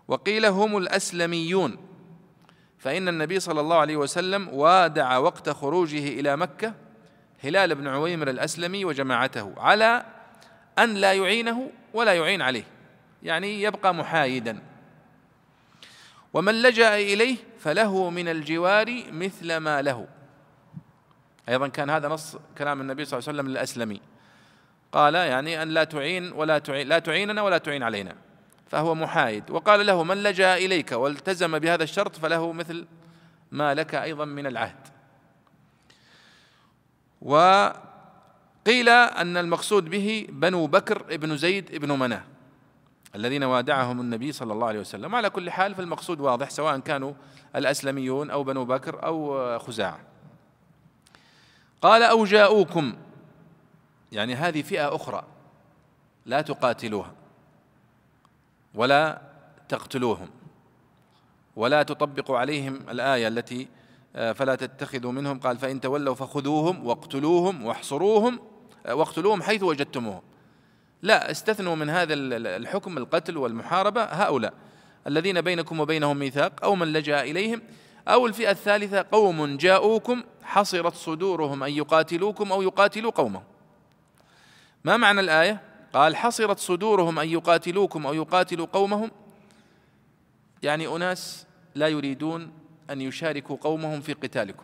[0.08, 1.78] وقيل هم الأسلميون.
[2.78, 6.74] فإن النبي صلى الله عليه وسلم وادع وقت خروجه إلى مكة
[7.44, 10.06] هلال بن عويمر الأسلمي وجماعته على
[10.80, 12.64] أن لا يعينه ولا يعين عليه.
[13.24, 14.60] يعني يبقى محايدا.
[16.34, 20.08] ومن لجأ إليه فله من الجوار مثل ما له.
[21.50, 24.02] أيضا كان هذا نص كلام النبي صلى الله عليه وسلم للأسلمي.
[24.92, 28.16] قال يعني أن لا تعين ولا تعين لا تعيننا ولا تعين علينا.
[28.68, 29.52] فهو محايد.
[29.52, 32.86] وقال له من لجأ إليك والتزم بهذا الشرط فله مثل
[33.52, 34.88] ما لك أيضا من العهد.
[37.22, 42.24] وقيل أن المقصود به بنو بكر ابن زيد ابن مناة.
[43.16, 45.16] الذين وادعهم النبي صلى الله عليه وسلم.
[45.16, 47.14] على كل حال فالمقصود واضح سواء كانوا
[47.56, 50.00] الأسلميون أو بنو بكر أو خزاعة.
[51.82, 52.94] قال أو جاءوكم
[54.12, 55.24] يعني هذه فئة أخرى
[56.26, 57.14] لا تقاتلوها
[58.76, 59.22] ولا
[59.70, 60.30] تقتلوهم
[61.56, 63.68] ولا تطبقوا عليهم الآية التي
[64.16, 65.40] آه، فلا تتخذوا منهم.
[65.40, 68.40] قال فإن تولوا فخذوهم واقتلوهم واحصروهم
[68.86, 70.22] آه، واقتلوهم حيث وجدتموهم.
[71.02, 74.54] لا استثنوا من هذا الحكم القتل والمحاربة هؤلاء
[75.08, 77.62] الذين بينكم وبينهم ميثاق أو من لجأ إليهم
[78.08, 83.44] أو الفئة الثالثة قوم جاءوكم حصرت صدورهم أن يقاتلوكم أو يقاتلوا قومهم.
[84.84, 85.62] ما معنى الآية؟
[85.94, 89.12] قال حصرت صدورهم أن يقاتلوكم أو يقاتلوا قومهم.
[90.64, 91.46] يعني أناس
[91.76, 92.52] لا يريدون
[92.90, 94.64] أن يشاركوا قومهم في قتالكم.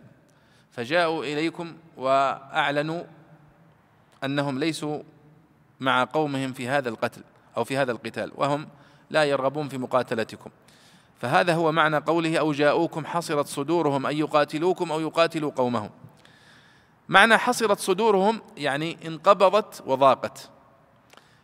[0.71, 3.03] فجاءوا إليكم وأعلنوا
[4.23, 5.03] أنهم ليسوا
[5.79, 7.21] مع قومهم في هذا القتل
[7.57, 8.67] أو في هذا القتال وهم
[9.09, 10.49] لا يرغبون في مقاتلتكم.
[11.21, 15.89] فهذا هو معنى قوله أو جاءوكم حصرت صدورهم أن يقاتلوكم أو يقاتلوا قومهم.
[17.09, 20.49] معنى حصرت صدورهم يعني انقبضت وضاقت.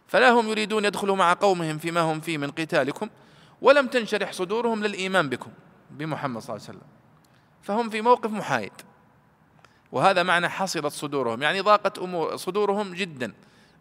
[0.07, 3.09] فلا هم يريدون يدخلوا مع قومهم فيما هم فيه من قتالكم
[3.61, 5.51] ولم تنشرح صدورهم للإيمان بكم
[5.91, 6.89] بمحمد صلى الله عليه وسلم.
[7.61, 8.71] فهم في موقف محايد.
[9.91, 13.33] وهذا معنى حصرت صدورهم يعني ضاقت أمور صدورهم جدا.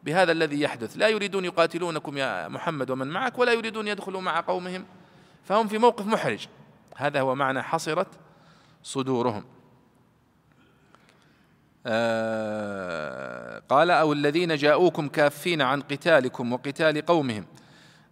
[0.05, 0.97] بهذا الذي يحدث.
[0.97, 4.85] لا يريدون يقاتلونكم يا محمد ومن معك ولا يريدون يدخلوا مع قومهم.
[5.45, 6.47] فهم في موقف محرج.
[6.97, 8.09] هذا هو معنى حصرت
[8.83, 9.45] صدورهم.
[11.87, 17.47] آه قال أو الذين جاءوكم كافين عن قتالكم وقتال قومهم.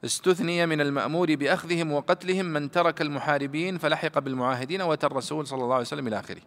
[0.05, 5.87] استثني من المأمور بأخذهم وقتلهم من ترك المحاربين فلحق بالمعاهدين وأتى الرسول صلى الله عليه
[5.87, 6.41] وسلم إلى آخره.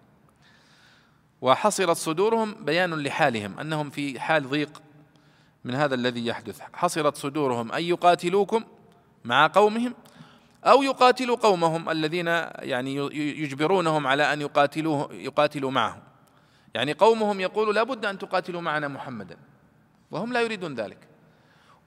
[1.41, 4.81] وحصرت صدورهم بيان لحالهم أنهم في حال ضيق.
[5.63, 6.61] من هذا الذي يحدث.
[6.73, 8.63] حصرت صدورهم أن يقاتلوكم
[9.25, 9.93] مع قومهم
[10.65, 12.95] أو يقاتلوا قومهم الذين يعني
[13.41, 16.01] يجبرونهم على أن يقاتلوه يقاتلوا معهم.
[16.73, 19.37] يعني قومهم يقولوا لابد أن تقاتلوا معنا محمدا.
[20.11, 20.97] وهم لا يريدون ذلك.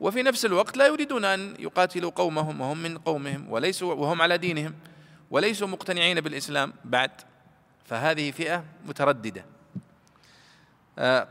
[0.01, 4.75] وفي نفس الوقت لا يريدون أن يقاتلوا قومهم وهم من قومهم وليسوا وهم على دينهم
[5.31, 7.11] وليسوا مقتنعين بالإسلام بعد.
[7.85, 9.45] فهذه فئة مترددة.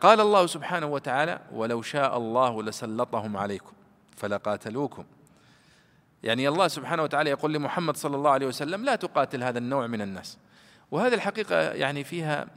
[0.02, 3.74] قال الله سبحانه وتعالى ولو شاء الله لسلطهم عليكم
[4.18, 5.06] فلقاتلوكم.
[6.24, 10.02] يعني الله سبحانه وتعالى يقول لمحمد صلى الله عليه وسلم لا تقاتل هذا النوع من
[10.02, 10.38] الناس.
[10.92, 12.48] وهذه الحقيقة يعني فيها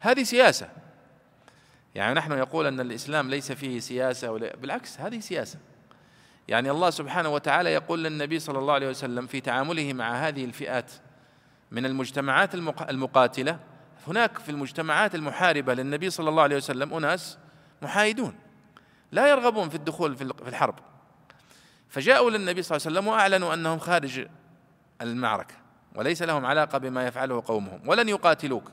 [0.00, 0.68] هذه سياسة.
[1.94, 5.58] يعني نحن يقول أن الإسلام ليس فيه سياسة ولا بالعكس هذه سياسة.
[6.48, 10.92] يعني الله سبحانه وتعالى يقول للنبي صلى الله عليه وسلم في تعامله مع هذه الفئات
[11.70, 12.54] من المجتمعات
[12.90, 13.58] المقاتلة
[14.08, 17.38] هناك في المجتمعات المحاربة للنبي صلى الله عليه وسلم أناس
[17.82, 18.34] محايدون
[19.12, 20.74] لا يرغبون في الدخول في الحرب.
[21.88, 24.26] فجاءوا للنبي صلى الله عليه وسلم وأعلنوا أنهم خارج
[25.02, 25.54] المعركة
[25.94, 28.70] وليس لهم علاقة بما يفعله قومهم ولن يقاتلوك.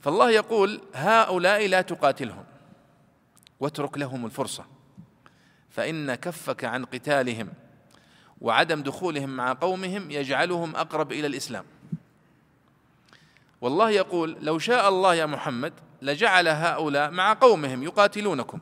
[0.00, 2.44] فالله يقول هؤلاء لا تقاتلهم
[3.60, 4.64] واترك لهم الفرصة
[5.70, 7.52] فإن كفك عن قتالهم
[8.40, 11.64] وعدم دخولهم مع قومهم يجعلهم أقرب إلى الإسلام.
[13.60, 18.58] والله يقول لو شاء الله يا محمد لجعل هؤلاء مع قومهم يقاتلونكم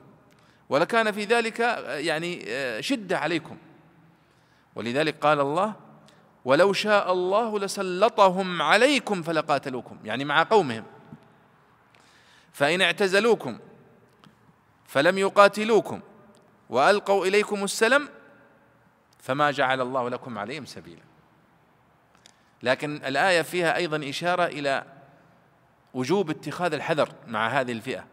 [0.68, 2.46] ولكان في ذلك يعني
[2.82, 3.56] شدة عليكم.
[4.74, 5.74] ولذلك قال الله
[6.44, 10.84] ولو شاء الله لسلطهم عليكم فلقاتلوكم يعني مع قومهم.
[12.52, 13.58] فإن اعتزلوكم
[14.86, 16.00] فلم يقاتلوكم
[16.70, 18.08] وألقوا إليكم السلم
[19.18, 21.02] فما جعل الله لكم عليهم سبيلا.
[22.62, 24.84] لكن الآية فيها أيضا إشارة إلى
[25.94, 28.04] وجوب اتخاذ الحذر مع هذه الفئة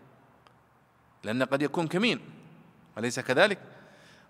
[1.23, 2.19] لأن قد يكون كمين
[2.97, 3.59] أليس كذلك؟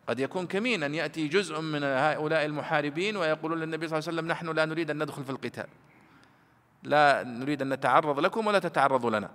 [0.07, 4.31] قد يكون كمين أن يأتي جزء من هؤلاء المحاربين ويقولون للنبي صلى الله عليه وسلم
[4.31, 5.67] نحن لا نريد أن ندخل في القتال
[6.83, 9.31] لا نريد أن نتعرض لكم ولا تتعرضوا لنا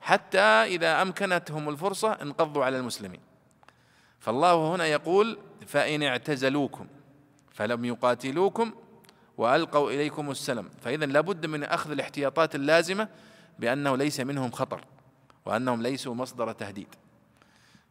[0.00, 3.20] حتى إذا أمكنتهم الفرصة انقضوا على المسلمين
[4.20, 6.86] فالله هنا يقول فإن اعتزلوكم
[7.52, 8.72] فلم يقاتلوكم
[9.38, 10.68] وألقوا إليكم السلم.
[10.82, 13.08] فإذا لابد من أخذ الاحتياطات اللازمة
[13.58, 14.80] بأنه ليس منهم خطر
[15.44, 16.88] وأنهم ليسوا مصدر تهديد.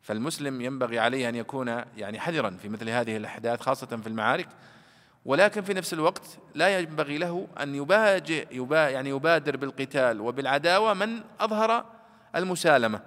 [0.02, 1.68] فالمسلم ينبغي عليه أن يكون
[1.98, 4.48] يعني حذرا في مثل هذه الأحداث خاصة في المعارك.
[5.26, 11.22] ولكن في نفس الوقت لا ينبغي له أن يباجئ يبا يعني يبادر بالقتال وبالعداوة من
[11.40, 11.86] أظهر
[12.36, 13.00] المسالمة.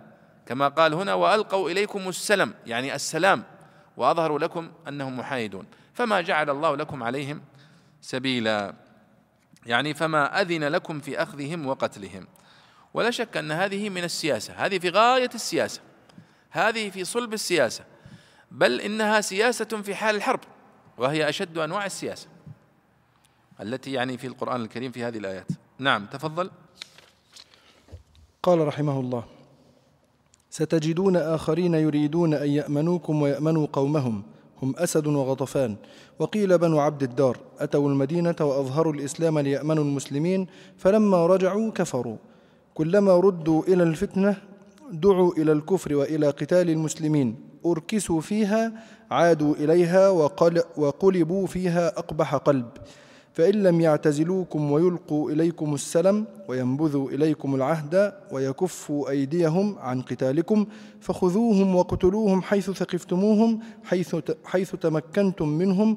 [0.47, 3.45] كما قال هنا وألقوا إليكم السلم يعني السلام.
[3.97, 5.66] واظهروا لكم أنهم محايدون.
[5.95, 7.41] فما جعل الله لكم عليهم
[8.01, 8.75] سبيلا.
[9.67, 12.27] يعني فما أذن لكم في أخذهم وقتلهم.
[12.95, 14.55] ولا شك أن هذه من السياسة.
[14.55, 15.81] هذه في غاية السياسة.
[16.51, 17.85] هذه في صلب السياسة.
[18.51, 20.41] بل إنها سياسة في حال الحرب.
[20.99, 22.29] وهي أشد أنواع السياسة.
[23.61, 25.47] التي يعني في القرآن الكريم في هذه الآيات.
[25.79, 26.51] نعم تفضل.
[28.43, 29.25] قال رحمه الله
[30.51, 34.23] ستجدون آخرين يريدون أن يأمنوكم ويأمنوا قومهم.
[34.63, 35.77] هم أسد وغطفان.
[36.19, 40.47] وقيل بنو عبد الدار أتوا المدينة وأظهروا الإسلام ليأمنوا المسلمين
[40.77, 42.17] فلما رجعوا كفروا.
[42.75, 44.37] كلما ردوا إلى الفتنة
[44.93, 47.37] دعوا إلى الكفر وإلى قتال المسلمين.
[47.67, 48.73] أركسوا فيها
[49.11, 50.09] عادوا إليها
[50.77, 52.69] وقلبوا فيها أقبح قلب.
[53.39, 60.66] فإن لم يعتزلوكم ويلقوا إليكم السلم وينبذوا إليكم العهد ويكفوا أيديهم عن قتالكم
[61.01, 65.97] فخذوهم وقتلوهم حيث ثقفتموهم حيث, حيث تمكنتم منهم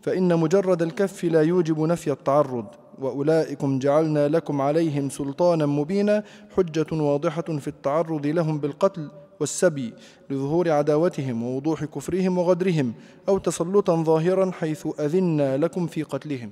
[0.00, 2.66] فإن مجرد الكف لا يوجب نفي التعرض
[2.98, 6.24] وأولئكم جعلنا لكم عليهم سلطانا مبينا
[6.56, 9.10] حجة واضحة في التعرض لهم بالقتل
[9.40, 9.94] والسبي
[10.30, 12.94] لظهور عداوتهم ووضوح كفرهم وغدرهم
[13.28, 16.50] أو تسلطا ظاهرا حيث أذنا لكم في قتلهم.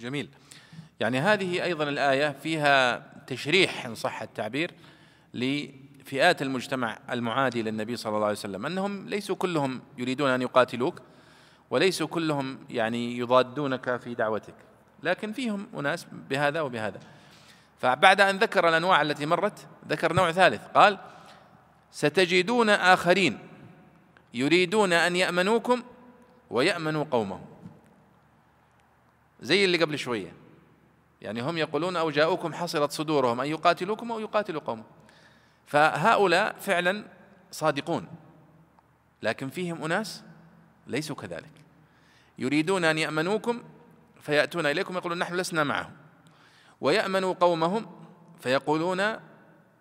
[0.00, 0.28] جميل.
[1.00, 4.70] يعني هذه أيضا الآية فيها تشريح إن صح التعبير
[5.34, 11.02] لفئات المجتمع المعادي للنبي صلى الله عليه وسلم أنهم ليسوا كلهم يريدون أن يقاتلوك
[11.70, 14.54] وليسوا كلهم يعني يضادونك في دعوتك
[15.02, 17.00] لكن فيهم أناس بهذا وبهذا.
[17.78, 20.98] فبعد أن ذكر الأنواع التي مرت ذكر نوع ثالث قال
[21.92, 23.38] ستجدون آخرين
[24.34, 25.82] يريدون أن يأمنوكم
[26.50, 27.49] ويأمنوا قومهم.
[29.40, 30.32] زي اللي قبل شوية.
[31.20, 34.84] يعني هم يقولون أو جاءوكم حصلت صدورهم أن يقاتلوكم أو يقاتلوا قومهم
[35.66, 37.04] فهؤلاء فعلا
[37.50, 38.08] صادقون
[39.22, 40.24] لكن فيهم أناس
[40.86, 41.52] ليسوا كذلك.
[42.38, 43.62] يريدون أن يأمنوكم
[44.20, 45.92] فيأتون إليكم يقولون نحن لسنا معهم.
[46.80, 47.86] ويأمنوا قومهم
[48.40, 49.16] فيقولون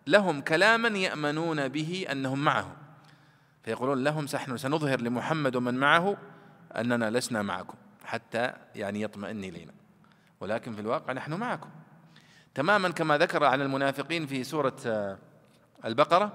[0.07, 2.76] لهم كلاما يأمنون به أنهم معهم.
[3.64, 6.18] فيقولون لهم نحن سنظهر لمحمد ومن معه
[6.76, 7.78] أننا لسنا معكم.
[8.10, 9.72] حتى يعني يطمئن إلينا
[10.39, 11.70] ولكن في الواقع نحن معكم.
[12.55, 15.18] تماما كما ذكر عن المنافقين في سورة آه،
[15.86, 16.32] البقرة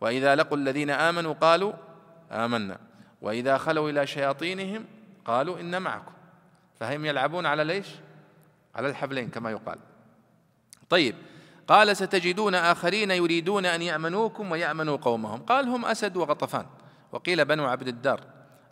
[0.00, 1.72] وإذا لقوا الذين آمنوا قالوا
[2.32, 2.78] آمنا.
[3.22, 4.84] وإذا خلوا إلى شياطينهم
[5.24, 6.12] قالوا إن معكم.
[6.80, 7.86] فهم يلعبون على ليش؟
[8.74, 9.78] على الحبلين كما يقال.
[10.88, 11.14] طيب
[11.68, 15.42] قال ستجدون آخرين يريدون أن يأمنوكم ويأمنوا قومهم.
[15.42, 16.66] قال هم أسد وغطفان.
[17.12, 18.20] وقيل بنو عبد الدار.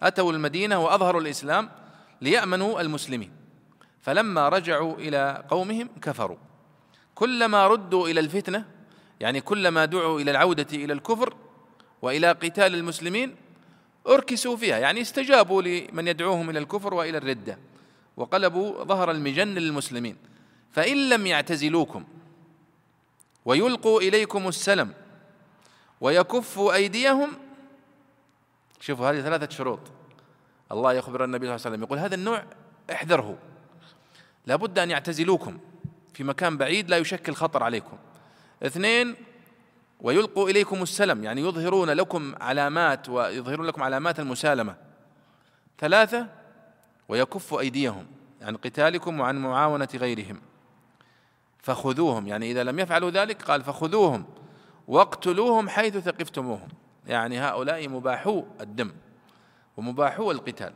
[0.03, 1.82] أتوا المدينة وأظهروا الإسلام
[2.23, 3.31] ليأمنوا المسلمين.
[4.01, 6.37] فلما رجعوا إلى قومهم كفروا.
[7.15, 8.65] كلما ردوا إلى الفتنة
[9.21, 11.35] يعني كلما دعوا إلى العودة إلى الكفر
[12.03, 13.37] وإلى قتال المسلمين
[14.07, 17.59] أركسوا فيها يعني استجابوا لمن يدعوهم إلى الكفر وإلى الردة
[18.17, 20.17] وقلبوا ظهر المجن للمسلمين.
[20.73, 22.05] فإن لم يعتزلوكم
[23.45, 24.93] ويلقوا إليكم السلم
[26.01, 27.29] ويكفوا أيديهم
[28.81, 29.81] شوفوا هذه ثلاثة شروط.
[30.73, 32.45] الله يخبر النبي صلى الله عليه وسلم يقول هذا النوع
[32.93, 33.39] احذره.
[34.47, 35.59] لابد أن يعتزلوكم
[36.15, 37.99] في مكان بعيد لا يشكل خطر عليكم.
[38.63, 39.15] اثنين
[40.01, 44.77] ويلقوا إليكم السلم يعني يظهرون لكم علامات ويظهرون لكم علامات المسالمة.
[45.79, 46.27] ثلاثة
[47.09, 48.07] ويكف أيديهم
[48.43, 50.41] عن قتالكم وعن معاونة غيرهم.
[51.59, 54.25] فخذوهم يعني إذا لم يفعلوا ذلك قال فخذوهم
[54.89, 56.69] واقتلوهم حيث ثقفتموهم.
[57.07, 58.93] يعني هؤلاء مباحو الدم.
[59.77, 60.73] ومباحو القتال.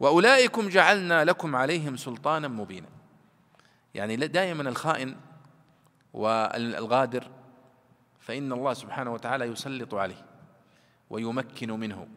[0.00, 2.88] وأولئكم جعلنا لكم عليهم سلطانا مبينا.
[3.94, 5.16] يعني دائما الخائن
[6.12, 7.24] والغادر
[8.20, 10.24] فإن الله سبحانه وتعالى يسلط عليه
[11.10, 12.08] ويمكن منه.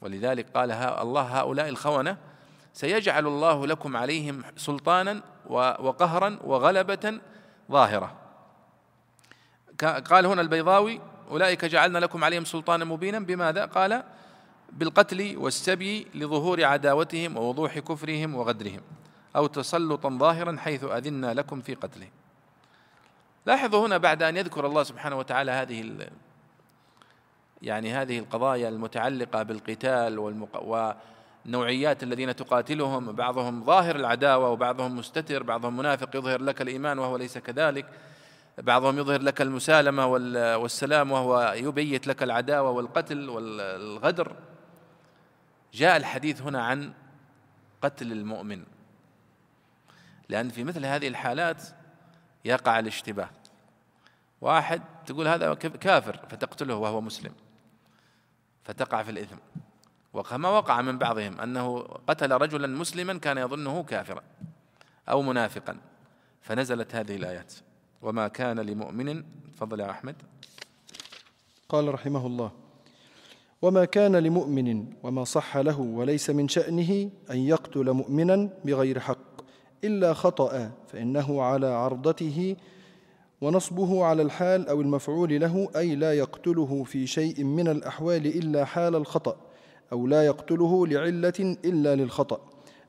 [0.00, 2.16] ولذلك قال الله هؤلاء الخونة
[2.72, 7.20] سيجعل الله لكم عليهم سلطانا وقهرا وغلبة
[7.70, 8.16] ظاهرة.
[9.82, 13.18] قال هنا البيضاوي أولئك جعلنا لكم عليهم سلطانا مبينا.
[13.18, 14.04] بماذا؟ قال
[14.78, 18.80] بالقتل والسبي لظهور عداوتهم ووضوح كفرهم وغدرهم
[19.36, 22.10] أو تسلطا ظاهرا حيث أذنا لكم في قتلهم
[23.46, 26.08] لاحظوا هنا بعد أن يذكر الله سبحانه وتعالى هذه
[27.62, 30.94] يعني هذه القضايا المتعلقة بالقتال والمق...
[31.46, 37.38] ونوعيات الذين تقاتلهم بعضهم ظاهر العداوة وبعضهم مستتر بعضهم منافق يظهر لك الإيمان وهو ليس
[37.38, 37.86] كذلك.
[38.58, 40.06] بعضهم يظهر لك المسالمة
[40.56, 44.36] والسلام وهو يبيت لك العداوة والقتل والغدر.
[45.74, 46.92] جاء الحديث هنا عن
[47.82, 48.64] قتل المؤمن.
[50.28, 51.62] لأن في مثل هذه الحالات
[52.44, 53.30] يقع الاشتباه.
[54.40, 57.32] واحد تقول هذا كافر فتقتله وهو مسلم
[58.64, 59.36] فتقع في الإثم.
[60.12, 64.22] وكما وقع من بعضهم أنه قتل رجلا مسلما كان يظنه كافرا
[65.08, 65.80] أو منافقا
[66.40, 67.52] فنزلت هذه الآيات.
[68.02, 69.24] وما كان لمؤمن
[69.56, 70.22] فضل يا أحمد.
[71.68, 72.63] قال رحمه الله
[73.64, 79.40] وما كان لمؤمن وما صح له وليس من شأنه أن يقتل مؤمنا بغير حق
[79.84, 82.56] إلا خطأ فإنه على عرضته
[83.40, 88.94] ونصبه على الحال أو المفعول له أي لا يقتله في شيء من الأحوال إلا حال
[88.96, 89.36] الخطأ
[89.92, 92.40] أو لا يقتله لعلة إلا للخطأ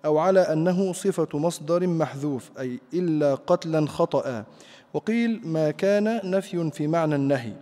[0.06, 4.46] أو على أنه صفة مصدر محذوف أي إلا قتلا خطأ
[4.94, 7.54] وقيل ما كان نفي في معنى النهي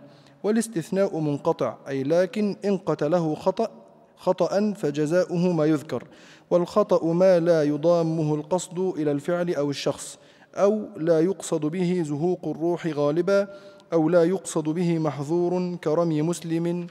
[0.44, 3.70] والاستثناء منقطع أي لكن إن قتله خطأ
[4.16, 6.04] خطأ فجزاؤه ما يذكر
[6.50, 10.18] والخطأ ما لا يضامه القصد إلى الفعل أو الشخص
[10.54, 13.48] أو لا يقصد به زهوق الروح غالبا
[13.92, 16.86] أو لا يقصد به محظور كرمي مسلم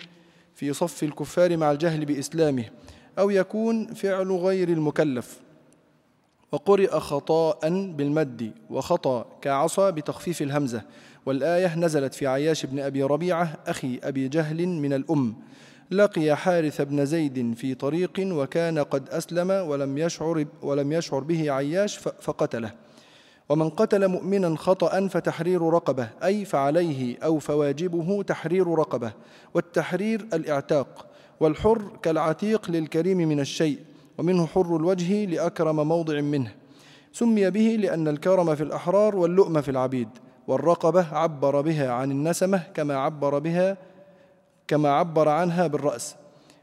[0.56, 2.66] في صف الكفار مع الجهل بإسلامه
[3.20, 5.40] أو يكون فعل غير المكلف.
[6.52, 10.82] وقرئ خطاء بالمد وخطأ كعصى بتخفيف الهمزة.
[11.26, 15.36] والآية نزلت في عياش بن أبي ربيعة أخي أبي جهل من الأم.
[15.92, 21.98] لقي حارث بن زيد في طريق وكان قد أسلم ولم يشعر, ولم يشعر به عياش
[21.98, 22.72] فقتله.
[23.50, 29.12] ومن قتل مؤمنا خطأ فتحرير رقبة أي فعليه أو فواجبه تحرير رقبة.
[29.54, 31.06] والتحرير الإعتاق
[31.40, 33.80] والحر كالعتيق للكريم من الشيء
[34.18, 36.52] ومنه حر الوجه لأكرم موضع منه.
[37.14, 40.10] سمي به لأن الكرم في الأحرار واللؤم في العبيد.
[40.48, 43.78] والرقبة عبر بها عن النسمة كما عبر بها
[44.68, 46.16] كما عبر عنها بالرأس.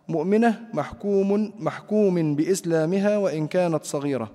[0.08, 4.30] مؤمنة محكوم محكوم بإسلامها وإن كانت صغيرة.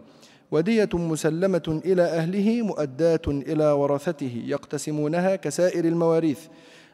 [0.51, 6.39] ودية مسلمة إلى أهله مؤداة إلى ورثته يقتسمونها كسائر المواريث.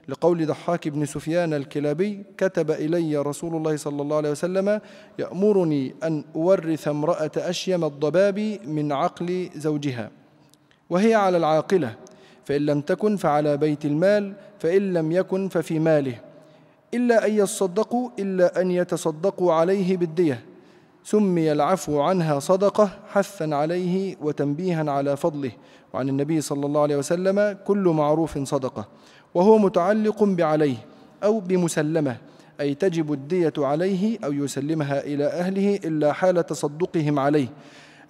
[0.08, 4.82] لقول ضحاك بن سفيان الكلابي كتب إلي رسول الله صلى الله عليه وسلم
[5.20, 10.12] يأمرني أن أورث امرأة أشيم الضباب من عقل زوجها.
[10.89, 11.95] وهي على العاقلة.
[12.46, 16.16] فإن لم تكن فعلى بيت المال فإن لم يكن ففي ماله.
[16.94, 20.44] إلا أن يصدقوا إلا أن يتصدقوا عليه بالدية.
[21.04, 25.52] سمي العفو عنها صدقة حثا عليه وتنبيها على فضله.
[25.94, 28.88] وعن النبي صلى الله عليه وسلم كل معروف صدقة.
[29.34, 30.78] وهو متعلق بعليه
[31.24, 32.18] أو بمسلمة.
[32.60, 37.48] أي تجب الدية عليه أو يسلمها إلى أهله إلا حال تصدقهم عليه.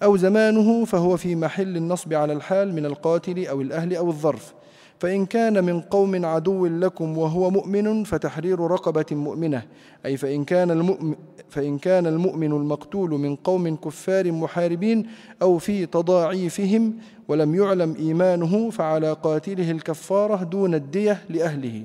[0.02, 4.54] أو زمانه فهو في محل النصب على الحال من القاتل أو الأهل أو الظرف.
[4.98, 9.62] فإن كان من قوم عدو لكم وهو مؤمن فتحرير رقبة مؤمنة.
[10.06, 11.14] أي فإن كان المؤمن
[11.50, 15.06] فإن كان المؤمن المقتول من قوم كفار محاربين
[15.42, 16.94] أو في تضاعيفهم
[17.28, 21.82] ولم يعلم إيمانه فعلى قاتله الكفارة دون الدية لأهله.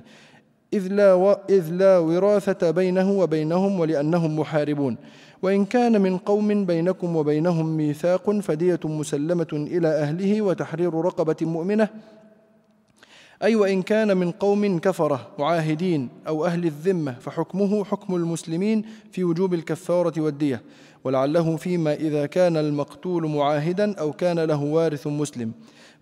[0.74, 1.38] إذ لا, و...
[1.50, 4.98] إذ لا وراثة بينه وبينهم ولأنهم محاربون.
[5.42, 11.90] وإن كان من قوم بينكم وبينهم ميثاق فدية مسلمة إلى أهله وتحرير رقبة مؤمنة.
[13.44, 19.54] أي وإن كان من قوم كفرة معاهدين أو أهل الذمة فحكمه حكم المسلمين في وجوب
[19.54, 20.62] الكفارة والدية.
[21.04, 25.52] ولعله فيما إذا كان المقتول معاهدا أو كان له وارث مسلم.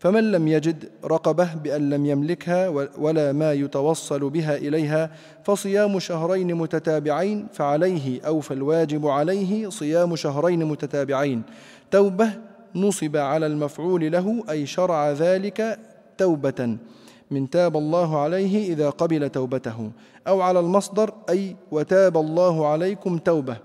[0.05, 5.11] فمن لم يجد رقبة بأن لم يملكها ولا ما يتوصل بها إليها
[5.43, 11.43] فصيام شهرين متتابعين فعليه أو فالواجب عليه صيام شهرين متتابعين.
[11.91, 12.29] توبة
[12.75, 15.79] نصب على المفعول له أي شرع ذلك
[16.17, 16.77] توبة.
[17.31, 19.91] من تاب الله عليه إذا قبل توبته.
[20.27, 23.57] أو على المصدر أي وتاب الله عليكم توبة.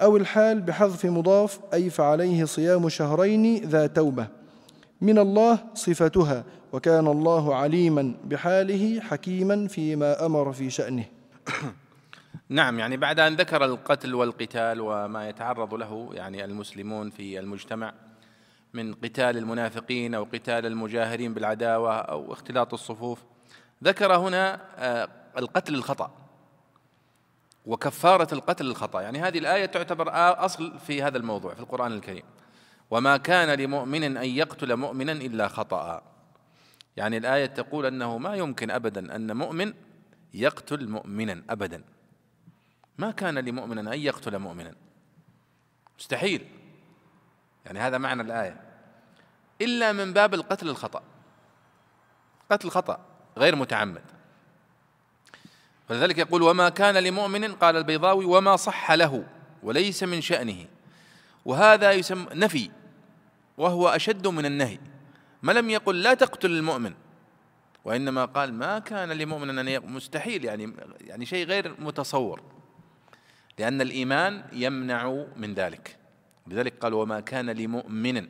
[0.00, 4.43] أو الحال بحذف مضاف أي فعليه صيام شهرين ذا توبة.
[5.00, 11.04] من الله صفتها وكان الله عليما بحاله حكيما فيما أمر في شأنه.
[12.48, 17.94] نعم يعني بعد أن ذكر القتل والقتال وما يتعرض له يعني المسلمون في المجتمع
[18.74, 23.18] من قتال المنافقين أو قتال المجاهرين بالعداوة أو اختلاط الصفوف
[23.84, 26.10] ذكر هنا آه، القتل الخطأ
[27.66, 29.00] وكفارة القتل الخطأ.
[29.00, 30.08] يعني هذه الآية تعتبر
[30.44, 32.22] أصل في هذا الموضوع في القرآن الكريم.
[32.90, 36.02] وما كان لمؤمن أن يقتل مؤمنا إلا خطأ.
[36.96, 39.74] يعني الآية تقول أنه ما يمكن أبدا أن مؤمن
[40.34, 41.84] يقتل مؤمنا أبدا.
[42.98, 44.74] ما كان لمؤمن أن يقتل مؤمنا.
[45.98, 46.46] مستحيل.
[47.66, 48.60] يعني هذا معنى الآية.
[49.60, 51.02] إلا من باب القتل الخطأ.
[52.50, 53.06] قتل خطأ
[53.38, 54.02] غير متعمد.
[55.90, 59.26] ولذلك يقول وما كان لمؤمن قال البيضاوي وما صح له
[59.62, 60.66] وليس من شأنه.
[61.44, 62.70] وهذا يسمى نفي
[63.58, 64.78] وهو أشد من النهي.
[65.42, 66.94] ما لم يقل لا تقتل المؤمن
[67.84, 72.42] وإنما قال ما كان لمؤمن أن مستحيل يعني يعني شيء غير متصور
[73.58, 75.96] لأن الإيمان يمنع من ذلك.
[76.46, 78.28] لذلك قال وما كان لمؤمن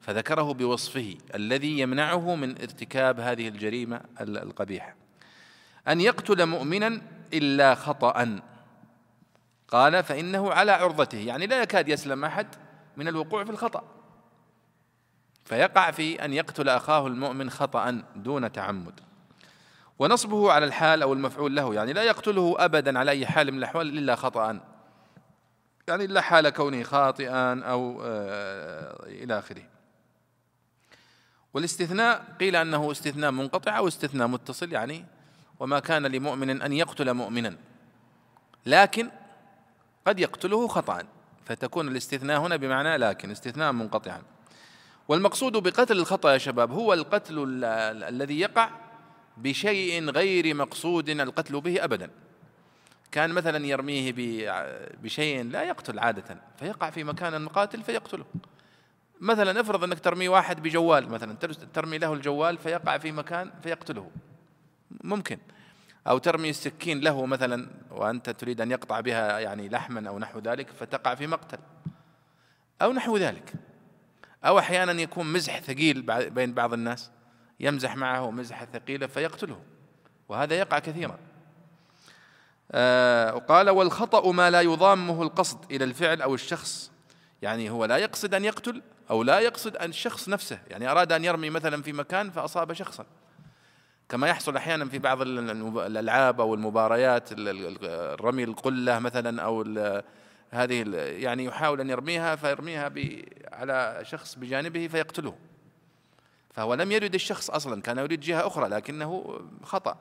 [0.00, 4.94] فذكره بوصفه الذي يمنعه من ارتكاب هذه الجريمة القبيحة.
[5.88, 7.02] أن يقتل مؤمنا
[7.32, 8.40] إلا خطا.
[9.70, 12.46] قال فإنه على عرضته يعني لا يكاد يسلم أحد
[12.96, 13.82] من الوقوع في الخطأ.
[15.44, 19.00] فيقع في أن يقتل أخاه المؤمن خطأ دون تعمد.
[19.98, 23.98] ونصبه على الحال أو المفعول له يعني لا يقتله ابدا على أي حال من الأحوال
[23.98, 24.60] إلا خطأ
[25.88, 29.62] يعني إلا حال كونه خاطئا أو آه، إلى آخره.
[31.54, 35.04] والاستثناء قيل أنه استثناء منقطع أو استثناء متصل يعني
[35.60, 37.56] وما كان لمؤمن أن يقتل مؤمنا.
[38.66, 39.10] لكن
[40.06, 41.02] قد يقتله خطأ
[41.44, 44.22] فتكون الاستثناء هنا بمعنى لكن استثناء منقطعا.
[45.08, 47.64] والمقصود بقتل الخطأ يا شباب هو القتل
[48.08, 48.70] الذي يقع
[49.36, 52.10] بشيء غير مقصود القتل به أبدا.
[53.12, 54.14] كان مثلا يرميه
[55.02, 58.24] بشيء لا يقتل عادة فيقع في مكان المقاتل فيقتله.
[59.20, 61.36] مثلا افرض أنك ترمي واحد بجوال مثلا
[61.74, 64.10] ترمي له الجوال فيقع في مكان فيقتله.
[65.04, 65.38] ممكن.
[66.06, 70.70] أو ترمي السكين له مثلا وأنت تريد أن يقطع بها يعني لحما أو نحو ذلك
[70.70, 71.58] فتقع في مقتل
[72.82, 73.52] أو نحو ذلك.
[74.44, 77.10] أو أحيانا يكون مزح ثقيل بين بعض الناس
[77.60, 79.60] يمزح معه مزحة ثقيلة فيقتله
[80.28, 81.18] وهذا يقع كثيرا.
[82.72, 86.90] آه وقال والخطأ ما لا يضامه القصد إلى الفعل أو الشخص
[87.42, 91.24] يعني هو لا يقصد أن يقتل أو لا يقصد أن الشخص نفسه يعني أراد أن
[91.24, 93.06] يرمي مثلا في مكان فأصاب شخصا.
[94.10, 99.64] كما يحصل أحيانا في بعض الألعاب أو المباريات الرمي القلة مثلا أو
[100.50, 102.92] هذه يعني يحاول أن يرميها فيرميها
[103.52, 105.34] على شخص بجانبه فيقتله.
[106.50, 109.96] فهو لم يرد الشخص أصلا كان يريد جهة أخرى لكنه خطأ.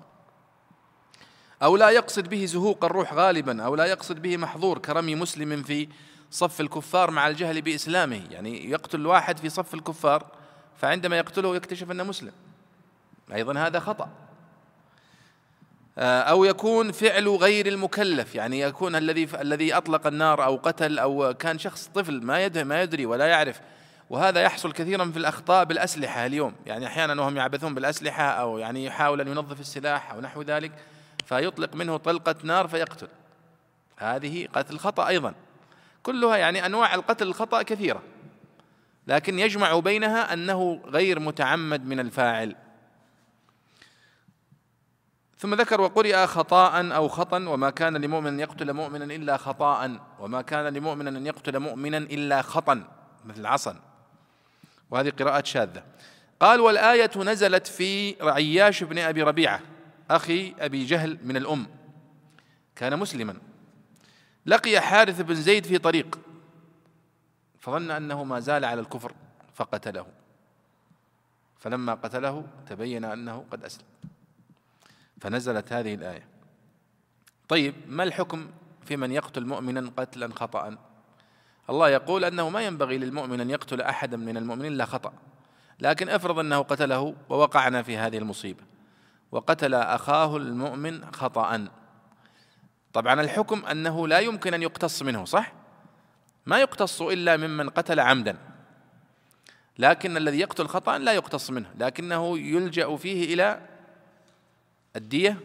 [1.64, 5.88] أو لا يقصد به زهوق الروح غالبا أو لا يقصد به محظور كرمي مسلم في
[6.32, 8.22] صف الكفار مع الجهل بإسلامه.
[8.32, 10.26] يعني يقتل واحد في صف الكفار
[10.78, 12.32] فعندما يقتله يكتشف أنه مسلم.
[13.34, 14.10] أيضا هذا خطأ.
[15.98, 21.34] آه، أو يكون فعل غير المكلف يعني يكون الذي الذي أطلق النار أو قتل أو
[21.34, 23.62] كان شخص طفل ما يدري ما يدري ولا يعرف.
[24.10, 26.56] وهذا يحصل كثيرا في الأخطاء بالأسلحة اليوم.
[26.66, 30.72] يعني أحيانا وهم يعبثون بالأسلحة أو يعني يحاول أن ينظف السلاح أو نحو ذلك
[31.26, 33.08] فيطلق منه طلقة نار فيقتل.
[33.98, 35.34] هذه قتل خطأ أيضا.
[36.04, 38.02] كلها يعني أنواع القتل الخطأ كثيرة.
[39.08, 42.56] لكن يجمع بينها أنه غير متعمد من الفاعل.
[45.40, 50.42] ثم ذكر وقرئ خطاء أو خطا وما كان لمؤمن أن يقتل مؤمنا إلا خطاء وما
[50.42, 52.84] كان لمؤمن أن يقتل مؤمنا إلا خطا
[53.26, 53.82] مثل عصا.
[54.92, 55.84] وهذه قراءات شاذة.
[56.40, 59.62] قال والآية نزلت في عياش بن أبي ربيعة
[60.12, 61.68] أخي أبي جهل من الأم.
[62.76, 63.36] كان مسلما.
[64.46, 66.20] لقي حارث بن زيد في طريق
[67.60, 69.14] فظن أنه ما زال على الكفر
[69.54, 70.06] فقتله.
[71.60, 73.99] فلما قتله تبين أنه قد أسلم.
[75.22, 76.28] فنزلت هذه الآية.
[77.48, 78.48] طيب ما الحكم
[78.86, 80.78] في من يقتل مؤمنا قتلا خطأ
[81.70, 85.14] الله يقول أنه ما ينبغي للمؤمن أن يقتل أحدا من المؤمنين إلا خطأ.
[85.80, 88.64] لكن افرض أنه قتله ووقعنا في هذه المصيبة.
[89.32, 91.68] وقتل أخاه المؤمن خطأ
[92.94, 95.54] طبعا الحكم أنه لا يمكن أن يقتص منه صح؟
[96.46, 98.38] ما يقتص إلا ممن قتل عمدا.
[99.80, 103.62] لكن الذي يقتل خطأ لا يقتص منه لكنه يلجأ فيه إلى
[104.96, 105.40] الدية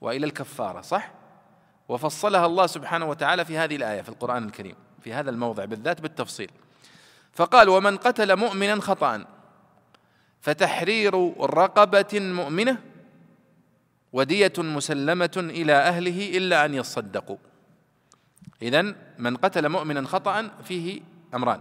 [0.00, 1.10] وإلى الكفارة صح؟
[1.88, 6.50] وفصلها الله سبحانه وتعالى في هذه الآية في القرآن الكريم في هذا الموضع بالذات بالتفصيل.
[7.32, 9.24] فقال ومن قتل مؤمنا خطأ.
[10.40, 12.82] فتحرير رقبة مؤمنة
[14.12, 17.36] ودية مسلمة إلى أهله إلا أن يصدقوا.
[18.62, 21.00] إذن من قتل مؤمنا خطأ فيه
[21.34, 21.60] أمران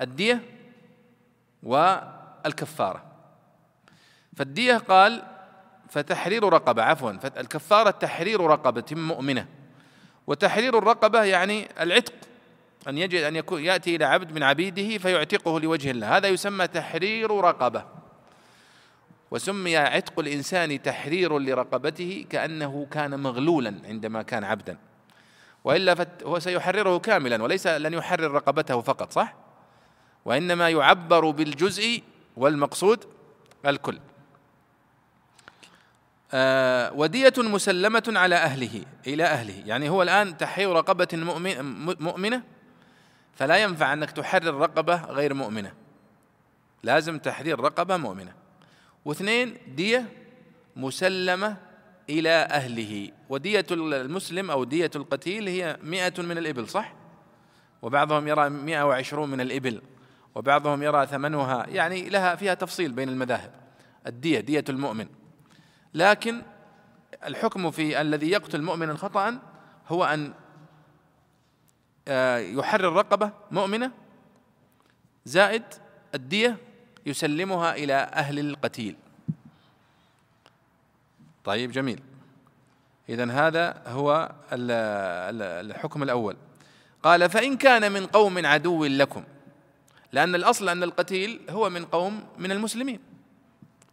[0.00, 0.42] الدية
[1.62, 3.04] والكفارة.
[4.36, 5.29] فالدية قال
[5.90, 9.46] فتحرير رقبة عفوا الكفارة تحرير رقبة مؤمنة.
[10.26, 12.12] وتحرير الرقبة يعني العتق
[12.88, 16.16] أن يجد أن يكون يأتي إلى عبد من عبيده فيعتقه لوجه الله.
[16.16, 17.84] هذا يسمى تحرير رقبة.
[19.30, 24.78] وسمي عتق الإنسان تحرير لرقبته كأنه كان مغلولا عندما كان عبدا.
[25.64, 29.34] وإلا هو سيحرره كاملا وليس لن يحرر رقبته فقط صح؟
[30.24, 32.02] وإنما يعبر بالجزء
[32.36, 33.04] والمقصود
[33.66, 33.98] الكل.
[36.94, 39.62] ودية مسلمة على أهله إلى أهله.
[39.66, 41.08] يعني هو الآن تحرير رقبة
[42.00, 42.42] مؤمنة
[43.34, 45.72] فلا ينفع أنك تحرر رقبة غير مؤمنة.
[46.82, 48.32] لازم تحرير رقبة مؤمنة.
[49.04, 50.06] واثنين دية
[50.76, 51.56] مسلمة
[52.10, 53.10] إلى أهله.
[53.28, 56.94] ودية المسلم أو دية القتيل هي مئة من الإبل صح؟
[57.82, 59.82] وبعضهم يرى مئة وعشرون من الإبل
[60.34, 61.66] وبعضهم يرى ثمنها.
[61.68, 63.50] يعني لها فيها تفصيل بين المذاهب.
[64.06, 65.06] الدية دية المؤمن.
[65.94, 66.42] لكن
[67.24, 69.38] الحكم في الذي يقتل مؤمنا خطأ
[69.88, 70.32] هو أن
[72.08, 73.92] آه، يحرر رقبة مؤمنة
[75.24, 75.62] زائد
[76.14, 76.56] الدية
[77.06, 78.96] يسلمها إلى أهل القتيل.
[81.44, 82.02] طيب جميل.
[83.08, 86.36] إذا هذا هو الحكم الأول.
[87.02, 89.24] قال فإن كان من قوم عدو لكم
[90.12, 93.00] لأن الأصل أن القتيل هو من قوم من المسلمين.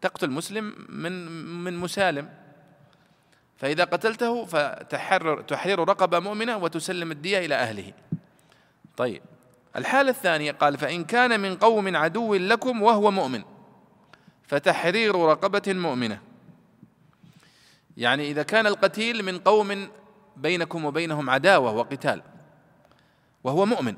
[0.02, 1.28] تقتل مسلم من
[1.64, 2.30] من مسالم.
[3.58, 7.94] فإذا قتلته فتحرر تحرير رقبة مؤمنة وتسلم الدية إلى أهله.
[8.98, 9.22] طيب.
[9.76, 13.44] الحالة الثانية قال فإن كان من قوم عدو لكم وهو مؤمن
[14.48, 16.22] فتحرير رقبة مؤمنة.
[17.98, 19.88] يعني إذا كان القتيل من قوم
[20.38, 22.22] بينكم وبينهم عداوة وقتال
[23.44, 23.96] وهو مؤمن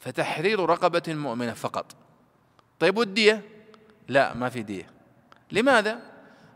[0.00, 1.96] فتحرير رقبة مؤمنة فقط.
[2.82, 3.42] طيب والدية؟
[4.08, 4.86] لا ما في دية.
[5.52, 5.98] لماذا؟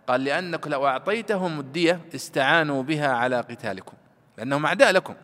[0.06, 3.96] قال لأنك لو أعطيتهم الدية استعانوا بها على قتالكم
[4.38, 5.14] لأنهم أعداء لكم.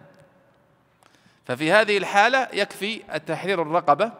[1.44, 4.12] ففي هذه الحالة يكفي التحرير الرقبة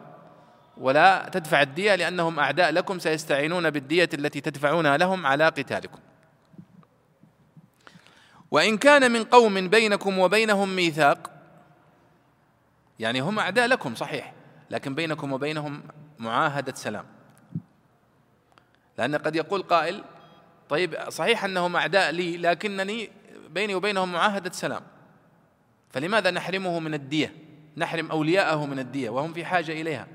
[0.77, 5.99] ولا تدفع الدية لأنهم أعداء لكم سيستعينون بالدية التي تدفعونها لهم على قتالكم.
[8.51, 11.31] وإن كان من قوم بينكم وبينهم ميثاق
[12.99, 14.33] يعني هم أعداء لكم صحيح
[14.69, 15.83] لكن بينكم وبينهم
[16.19, 17.05] معاهدة سلام.
[18.97, 20.03] لأن قد يقول قائل
[20.69, 23.09] طيب صحيح أنهم أعداء لي لكنني
[23.49, 24.81] بيني وبينهم معاهدة سلام.
[25.89, 27.35] فلماذا نحرمه من الدية؟
[27.77, 30.07] نحرم أولياءه من الدية وهم في حاجة إليها.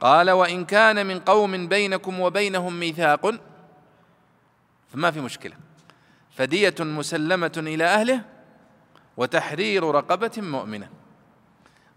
[0.00, 3.34] قال وإن كان من قوم بينكم وبينهم ميثاق
[4.88, 5.54] فما في مشكلة.
[6.30, 8.22] فدية مسلمة إلى أهله
[9.16, 10.90] وتحرير رقبة مؤمنة.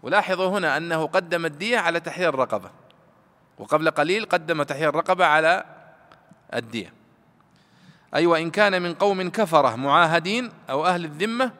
[0.02, 2.70] ولاحظوا هنا أنه قدم الدية على تحرير الرقبة.
[3.58, 5.64] وقبل قليل قدم تحرير الرقبة على
[6.54, 6.92] الدية.
[8.14, 11.52] أي وإن كان من قوم كفرة معاهدين أو أهل الذمة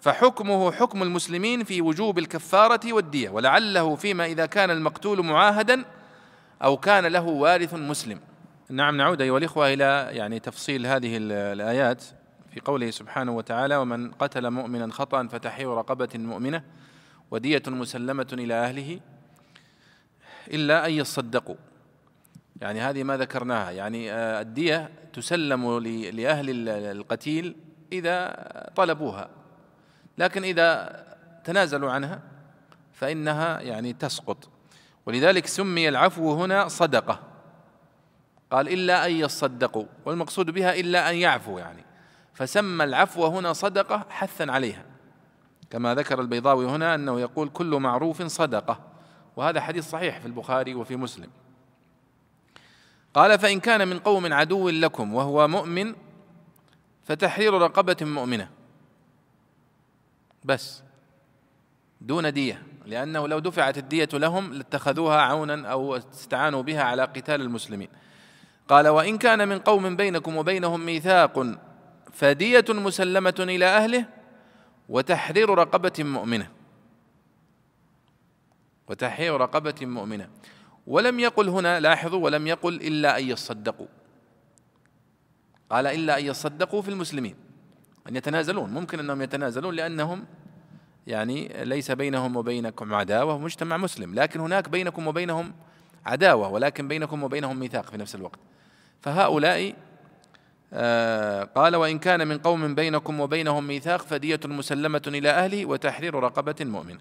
[0.00, 5.84] فحكمه حكم المسلمين في وجوب الكفارة والدية ولعله فيما إذا كان المقتول معاهدا
[6.62, 8.20] أو كان له وارث مسلم.
[8.70, 12.04] نعم نعود أيها الإخوة إلى يعني تفصيل هذه الآيات
[12.54, 16.62] في قوله سبحانه وتعالى ومن قتل مؤمنا خطأ فتحرير رقبة مؤمنة
[17.30, 19.00] ودية مسلمة إلى أهله
[20.50, 21.56] إلا أن يصدقوا.
[22.60, 23.70] يعني هذه ما ذكرناها.
[23.70, 25.78] يعني آه، الدية تسلم
[26.12, 27.56] لأهل القتيل
[27.92, 28.46] إذا
[28.76, 29.30] طلبوها.
[30.18, 30.98] لكن إذا
[31.44, 32.20] تنازلوا عنها
[32.92, 34.48] فإنها يعني تسقط.
[35.06, 37.20] ولذلك سمي العفو هنا صدقة.
[38.50, 39.86] قال إلا أن يصدقوا.
[40.04, 41.84] والمقصود بها إلا أن يعفوا يعني.
[42.34, 44.84] فسمى العفو هنا صدقة حثا عليها.
[45.70, 48.87] كما ذكر البيضاوي هنا أنه يقول كل معروف صدقة.
[49.38, 51.30] وهذا حديث صحيح في البخاري وفي مسلم.
[53.14, 55.94] قال فإن كان من قوم عدو لكم وهو مؤمن
[57.04, 58.50] فتحرير رقبة مؤمنة.
[60.44, 60.82] بس.
[62.00, 62.62] دون دية.
[62.86, 67.88] لأنه لو دفعت الدية لهم لاتخذوها عونا أو استعانوا بها على قتال المسلمين.
[68.68, 71.46] قال وإن كان من قوم بينكم وبينهم ميثاق
[72.12, 74.04] فدية مسلمة إلى أهله
[74.88, 76.57] وتحرير رقبة مؤمنة.
[78.88, 80.28] وتحرير رقبة مؤمنة.
[80.86, 83.86] ولم يقل هنا لاحظوا ولم يقل إلا أن يصدقوا.
[85.70, 87.36] قال إلا أن يصدقوا في المسلمين.
[88.08, 88.70] أن يتنازلون.
[88.70, 90.24] ممكن أنهم يتنازلون لأنهم
[91.06, 94.14] يعني ليس بينهم وبينكم عداوة مجتمع مسلم.
[94.14, 95.54] لكن هناك بينكم وبينهم
[96.06, 98.38] عداوة ولكن بينكم وبينهم ميثاق في نفس الوقت.
[99.00, 99.74] فهؤلاء
[100.72, 106.54] آه قال وإن كان من قوم بينكم وبينهم ميثاق فدية مسلمة إلى أهله وتحرير رقبة
[106.60, 106.98] مؤمن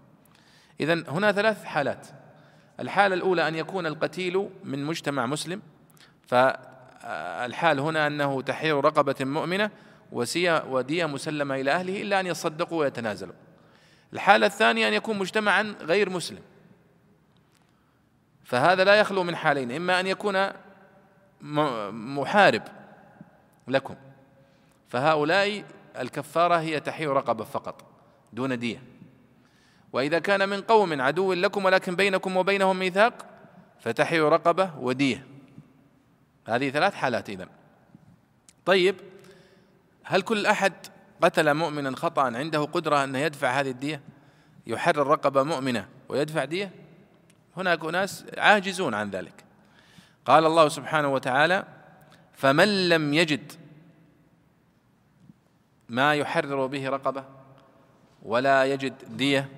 [0.79, 2.07] إذا هنا ثلاث حالات.
[2.79, 5.61] الحالة الأولى أن يكون القتيل من مجتمع مسلم
[6.27, 9.71] فالحال هنا أنه تحرير رقبة مؤمنة
[10.11, 13.33] ودية مسلمة إلى أهله إلا أن يصدقوا ويتنازلوا.
[14.13, 16.41] الحالة الثانية أن يكون مجتمعا غير مسلم.
[18.43, 20.47] فهذا لا يخلو من حالين إما أن يكون
[21.91, 22.63] محارب
[23.67, 23.95] لكم.
[24.89, 25.63] فهؤلاء
[25.99, 27.85] الكفارة هي تحرير رقبة فقط
[28.33, 28.81] دون دية.
[29.93, 33.25] وإذا كان من قوم عدو لكم ولكن بينكم وبينهم ميثاق
[33.79, 35.27] فتحرير رقبة ودية.
[36.47, 37.47] هذه ثلاث حالات إذن.
[38.65, 38.95] طيب
[40.03, 40.73] هل كل أحد
[41.21, 44.01] قتل مؤمنا خطأ عنده قدرة أن يدفع هذه الدية؟
[44.67, 46.71] يحرر رقبة مؤمنة ويدفع دية؟
[47.57, 49.43] هناك أناس عاجزون عن ذلك.
[50.25, 51.65] قال الله سبحانه وتعالى
[52.33, 53.51] فمن لم يجد
[55.89, 57.23] ما يحرر به رقبة
[58.23, 59.49] ولا يجد دية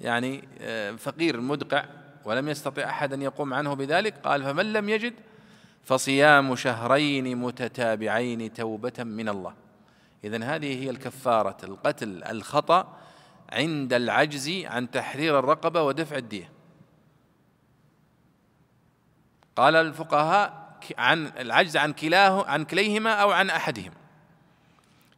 [0.00, 1.84] يعني آه، فقير مدقع
[2.24, 5.14] ولم يستطع أحد أن يقوم عنه بذلك قال فمن لم يجد
[5.84, 9.54] فصيام شهرين متتابعين توبة من الله.
[10.24, 12.96] إذن هذه هي الكفارة القتل الخطأ
[13.52, 16.50] عند العجز عن تحرير الرقبة ودفع الدية.
[19.56, 23.94] قال الفقهاء عن العجز عن كلاه عن كليهما أو عن أحدهما.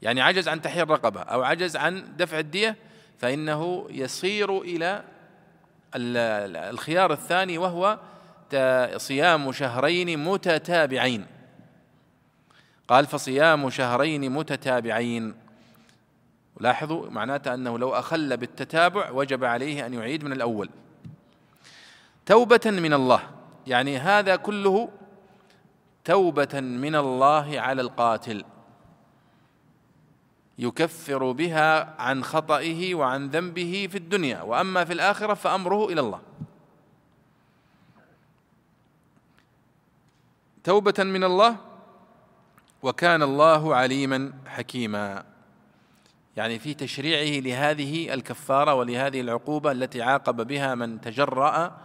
[0.02, 2.76] يعني عجز عن تحرير الرقبة أو عجز عن دفع الدية
[3.22, 5.02] فإنه يصير إلى
[5.94, 7.98] الخيار الثاني وهو
[8.96, 11.26] صيام شهرين متتابعين.
[12.88, 15.34] قال فصيام شهرين متتابعين.
[16.60, 20.70] لاحظوا معناته أنه لو أخل بالتتابع وجب عليه أن يعيد من الأول.
[22.26, 23.20] توبة من الله
[23.66, 24.88] يعني هذا كله
[26.04, 28.44] توبة من الله على القاتل.
[30.58, 36.20] يكفر بها عن خطئه وعن ذنبه في الدنيا وأما في الآخرة فأمره إلى الله.
[40.64, 41.56] توبة من الله
[42.82, 45.24] وكان الله عليما حكيما.
[46.36, 51.78] يعني في تشريعه لهذه الكفارة ولهذه العقوبة التي عاقب بها من تجرأ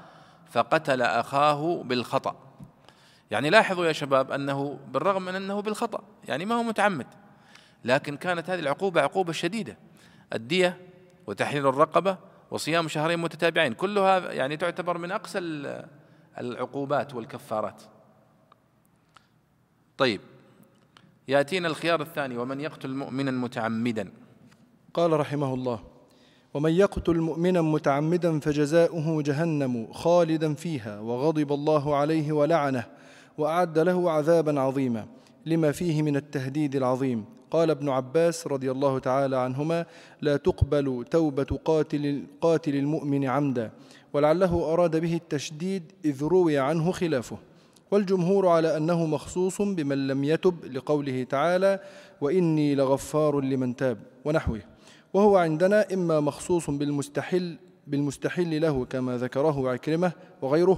[0.52, 2.36] فقتل أخاه بالخطأ.
[3.32, 7.08] يعني لاحظوا يا شباب أنه بالرغم من أنه بالخطأ يعني ما هو متعمد.
[7.86, 9.78] لكن كانت هذه العقوبة عقوبة شديدة.
[10.34, 10.78] الدية
[11.28, 12.18] وتحرير الرقبة
[12.52, 15.40] وصيام شهرين متتابعين كلها يعني تعتبر من أقسى
[16.38, 17.82] العقوبات والكفارات.
[19.98, 20.22] طيب
[21.28, 24.12] يأتينا الخيار الثاني ومن يقتل مؤمنا متعمدا.
[24.94, 25.84] قال رحمه الله
[26.54, 32.84] ومن يقتل مؤمنا متعمدا فجزاؤه جهنم خالدا فيها وغضب الله عليه ولعنه
[33.38, 35.08] وأعد له عذابا عظيما
[35.46, 37.37] لما فيه من التهديد العظيم.
[37.52, 39.86] قال ابن عباس رضي الله تعالى عنهما
[40.22, 43.72] لا تقبل توبة قاتل قاتل المؤمن عمدا
[44.14, 47.38] ولعله أراد به التشديد إذ روي عنه خلافه
[47.92, 51.80] والجمهور على أنه مخصوص بمن لم يتب لقوله تعالى
[52.22, 54.62] وإني لغفار لمن تاب ونحوه.
[55.14, 60.78] وهو عندنا إما مخصوص بالمستحل بالمستحل له كما ذكره عكرمة وغيره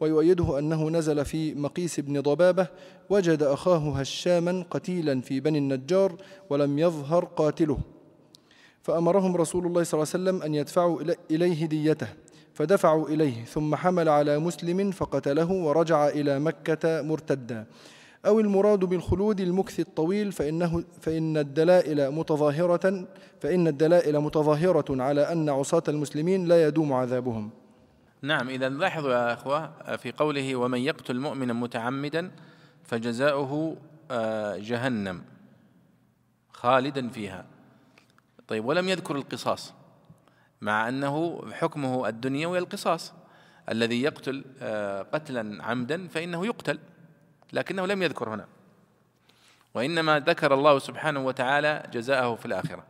[0.00, 2.66] ويؤيده أنه نزل في مقيس بن ضبابة
[3.10, 6.16] وجد أخاه هشاما قتيلا في بني النجار
[6.50, 7.78] ولم يظهر قاتله.
[8.82, 12.08] فأمرهم رسول الله صلى الله عليه وسلم أن يدفعوا إليه ديته.
[12.54, 17.66] فدفعوا إليه ثم حمل على مسلم فقتله ورجع إلى مكة مرتدا.
[18.26, 23.04] أو المراد بالخلود المكث الطويل فإنه فإن الدلائل متظاهرة
[23.40, 27.50] فإن الدلائل متظاهرة على أن عصاة المسلمين لا يدوم عذابهم.
[28.22, 32.30] نعم إذا لاحظوا يا أخوة في قوله ومن يقتل مؤمنا متعمدا
[32.84, 33.76] فجزاؤه
[34.10, 35.24] آه، جهنم
[36.52, 37.46] خالدا فيها.
[38.48, 39.74] طيب ولم يذكر القصاص
[40.60, 43.12] مع أنه حكمه الدنيوي القصاص.
[43.68, 46.78] الذي يقتل آه، قتلا عمدا فإنه يقتل
[47.52, 48.46] لكنه لم يذكر هنا.
[49.74, 52.84] وإنما ذكر الله سبحانه وتعالى جزاءه في الآخرة.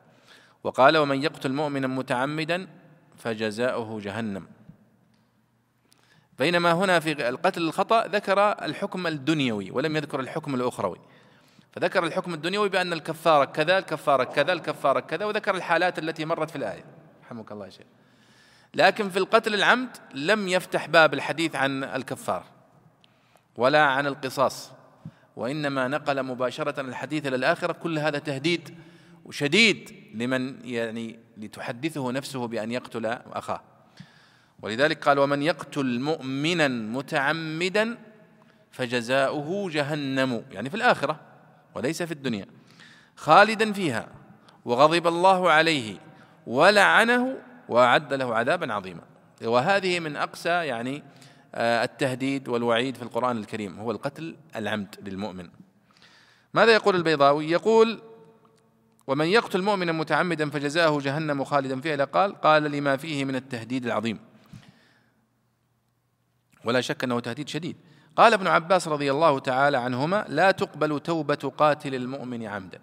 [0.65, 2.69] وقال ومن يقتل مؤمنا متعمدا
[3.17, 4.47] فجزاؤه جهنم.
[6.41, 10.99] بينما هنا في القتل الخطأ ذكر الحكم الدنيوي ولم يذكر الحكم الأخروي.
[11.73, 16.57] فذكر الحكم الدنيوي بأن الكفارة كذا الكفارة كذا الكفارة كذا وذكر الحالات التي مرت في
[16.57, 16.85] الآية.
[17.25, 17.87] رحمك الله شيء
[18.75, 22.45] لكن في القتل العمد لم يفتح باب الحديث عن الكفار
[23.57, 24.71] ولا عن القصاص
[25.37, 27.73] وإنما نقل مباشرة الحديث إلى الآخرة.
[27.73, 28.79] كل هذا تهديد
[29.31, 33.70] شديد لمن يعني لتحدثه نفسه بأن يقتل أخاه.
[34.63, 37.99] ولذلك قال ومن يقتل مؤمنا متعمدا
[38.71, 41.21] فجزاؤه جهنم يعني في الآخرة
[41.75, 42.47] وليس في الدنيا
[43.17, 44.09] خالدا فيها
[44.65, 45.97] وغضب الله عليه
[46.47, 47.37] ولعنه
[47.69, 49.01] وأعد له عذابا عظيما.
[49.45, 51.03] وهذه من أقسى يعني
[51.55, 55.49] آه، التهديد والوعيد في القرآن الكريم هو القتل العمد للمؤمن.
[56.55, 58.03] ماذا يقول البيضاوي؟ يقول
[59.07, 64.30] ومن يقتل مؤمنا متعمدا فجزاؤه جهنم خالدا فيها قال قال لما فيه من التهديد العظيم.
[66.65, 67.77] ولا شك أنه تهديد شديد.
[68.17, 72.81] قال ابن عباس رضي الله تعالى عنهما لا تقبل توبة قاتل المؤمن عمدا.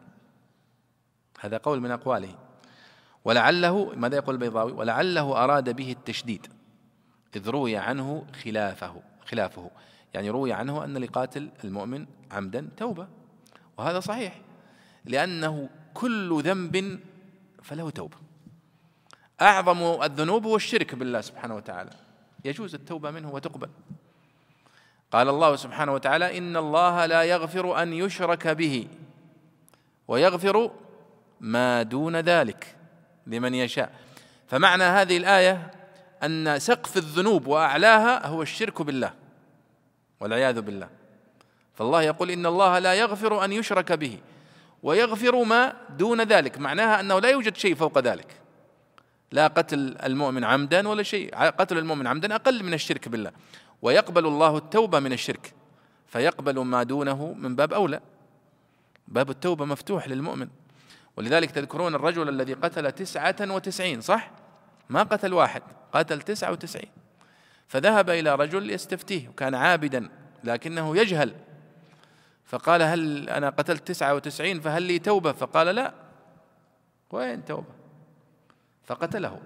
[1.39, 2.35] هذا قول من أقواله.
[3.25, 6.47] ولعله ماذا يقول البيضاوي؟ ولعله أراد به التشديد
[7.35, 9.71] إذ روي عنه خلافه خلافه.
[10.13, 13.07] يعني روي عنه أن لقاتل المؤمن عمدا توبة.
[13.77, 14.41] وهذا صحيح
[15.05, 16.99] لأنه كل ذنب
[17.63, 18.17] فله توبة.
[19.41, 22.06] أعظم الذنوب هو الشرك بالله سبحانه وتعالى.
[22.45, 23.69] يجوز التوبة منه وتقبل.
[25.11, 28.87] قال الله سبحانه وتعالى إن الله لا يغفر أن يشرك به
[30.07, 30.71] ويغفر
[31.41, 32.75] ما دون ذلك
[33.27, 33.95] لمن يشاء.
[34.47, 35.71] فمعنى هذه الآية
[36.23, 39.13] أن سقف الذنوب وأعلاها هو الشرك بالله
[40.19, 40.89] والعياذ بالله.
[41.73, 44.19] فالله يقول إن الله لا يغفر أن يشرك به
[44.83, 46.57] ويغفر ما دون ذلك.
[46.57, 48.36] معناها أنه لا يوجد شيء فوق ذلك.
[49.31, 51.35] لا قتل المؤمن عمدا ولا شيء.
[51.35, 53.31] قتل المؤمن عمدا أقل من الشرك بالله.
[53.81, 55.53] ويقبل الله التوبة من الشرك.
[56.07, 57.99] فيقبل ما دونه من باب أولى.
[59.07, 60.47] باب التوبة مفتوح للمؤمن.
[61.17, 64.31] ولذلك تذكرون الرجل الذي قتل تسعة وتسعين صح؟
[64.89, 65.61] ما قتل واحد
[65.93, 66.89] قتل تسعة وتسعين.
[67.67, 70.09] فذهب إلى رجل يستفتيه وكان عابدا
[70.43, 71.35] لكنه يجهل.
[72.45, 75.93] فقال هل أنا قتلت تسعة وتسعين فهل لي توبة؟ فقال لا.
[77.11, 77.86] وين توبة؟
[78.87, 79.39] فقتله.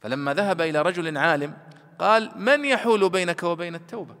[0.00, 1.56] فلما ذهب إلى رجل عالم
[1.98, 4.14] قال من يحول بينك وبين التوبة؟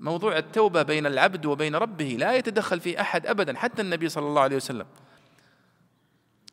[0.00, 4.42] موضوع التوبة بين العبد وبين ربه لا يتدخل فيه أحد أبدا حتى النبي صلى الله
[4.42, 4.86] عليه وسلم.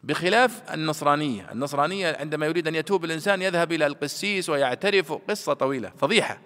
[0.03, 1.51] بخلاف النصرانية.
[1.51, 6.39] النصرانية عندما يريد أن يتوب الإنسان يذهب إلى القسيس ويعترف قصة طويلة فضيحة.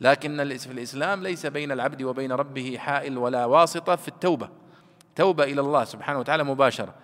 [0.00, 4.48] لكن في الإسلام ليس بين العبد وبين ربه حائل ولا واسطة في التوبة.
[5.16, 6.94] توبة إلى الله سبحانه وتعالى مباشرة.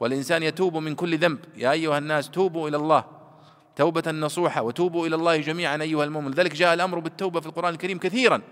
[0.00, 1.38] والإنسان يتوب من كل ذنب.
[1.56, 3.04] يا أيها الناس توبوا إلى الله.
[3.76, 4.62] توبة نصوحة.
[4.62, 6.30] وتوبوا إلى الله جميعا أيها المؤمن.
[6.30, 8.42] لذلك جاء الأمر بالتوبة في القرآن الكريم كثيرا.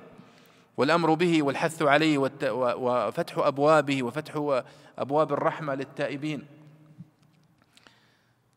[0.76, 4.60] والأمر به والحث عليه وفتح أبوابه وفتح
[4.98, 6.46] أبواب الرحمة للتائبين.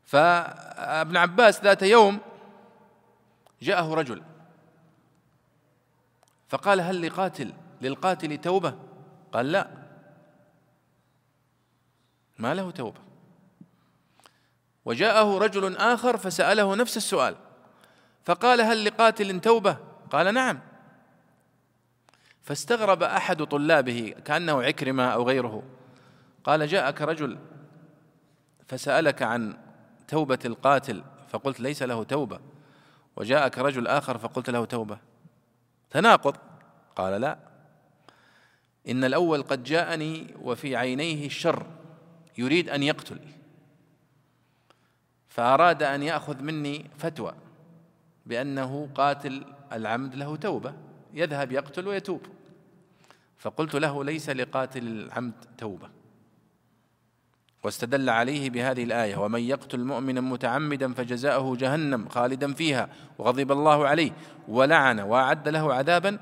[0.03, 2.19] فابن عباس ذات يوم
[3.61, 4.21] جاءه رجل.
[6.49, 8.73] فقال هل لقاتل للقاتل توبة؟
[9.33, 9.84] قال لا.
[12.39, 13.01] ما له توبة.
[14.85, 17.35] وجاءه رجل آخر فسأله نفس السؤال.
[18.25, 19.77] فقال هل لقاتل توبة؟
[20.11, 20.59] قال نعم.
[22.41, 25.63] فاستغرب أحد طلابه كأنه عكرمة أو غيره.
[26.43, 27.37] قال جاءك رجل
[28.67, 29.57] فسألك عن
[30.07, 32.39] توبة القاتل فقلت ليس له توبة.
[33.15, 34.97] وجاءك رجل آخر فقلت له توبة.
[35.89, 36.37] تناقض؟
[36.95, 37.37] قال لا.
[38.87, 41.65] إن الأول قد جاءني وفي عينيه الشر.
[42.37, 43.19] يريد أن يقتل.
[45.29, 47.35] فأراد أن يأخذ مني فتوى
[48.25, 50.73] بأنه قاتل العمد له توبة.
[51.13, 52.21] يذهب يقتل ويتوب.
[53.37, 55.89] فقلت له ليس لقاتل العمد توبة.
[57.63, 64.11] واستدل عليه بهذه الآية ومن يقتل مؤمنا متعمدا فجزاؤه جهنم خالدا فيها وغضب الله عليه
[64.47, 66.19] ولعن وأعد له عذابا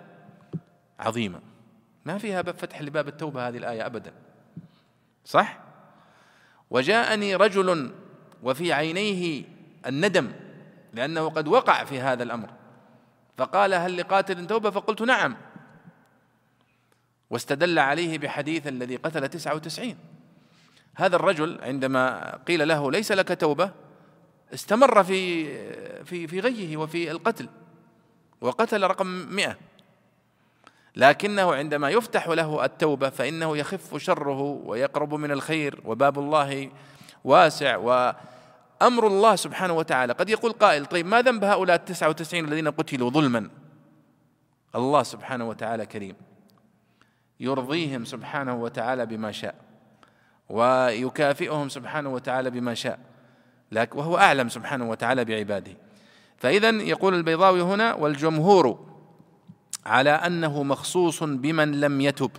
[1.00, 1.40] عظيما.
[2.06, 4.14] ما فيها فتح لباب التوبة هذه الآية ابدا.
[5.26, 5.63] صح؟
[6.74, 7.92] وجاءني رجل
[8.44, 9.44] وفي عينيه
[9.86, 10.32] الندم
[10.94, 12.50] لأنه قد وقع في هذا الأمر.
[13.38, 15.38] فقال هل لقاتل توبة؟ فقلت نعم.
[17.30, 19.98] واستدل عليه بحديث الذي قتل تسعة وتسعين.
[20.96, 23.72] هذا الرجل عندما قيل له ليس لك توبة
[24.54, 25.46] استمر في
[26.04, 27.50] في في غيه وفي القتل
[28.42, 29.58] وقتل رقم مئة.
[30.96, 36.70] لكنه عندما يفتح له التوبة فإنه يخف شره ويقرب من الخير وباب الله
[37.24, 40.14] واسع وأمر الله سبحانه وتعالى.
[40.14, 43.50] قد يقول قائل طيب ما ذنب هؤلاء التسعة وتسعين الذين قتلوا ظلما؟
[44.76, 46.16] الله سبحانه وتعالى كريم.
[47.40, 49.56] يرضيهم سبحانه وتعالى بما شاء
[50.50, 53.00] ويكافئهم سبحانه وتعالى بما شاء
[53.94, 55.74] وهو أعلم سبحانه وتعالى بعباده.
[56.38, 58.93] فاذا يقول البيضاوي هنا والجمهور
[59.86, 62.32] على أنه مخصوص بمن لم يتب.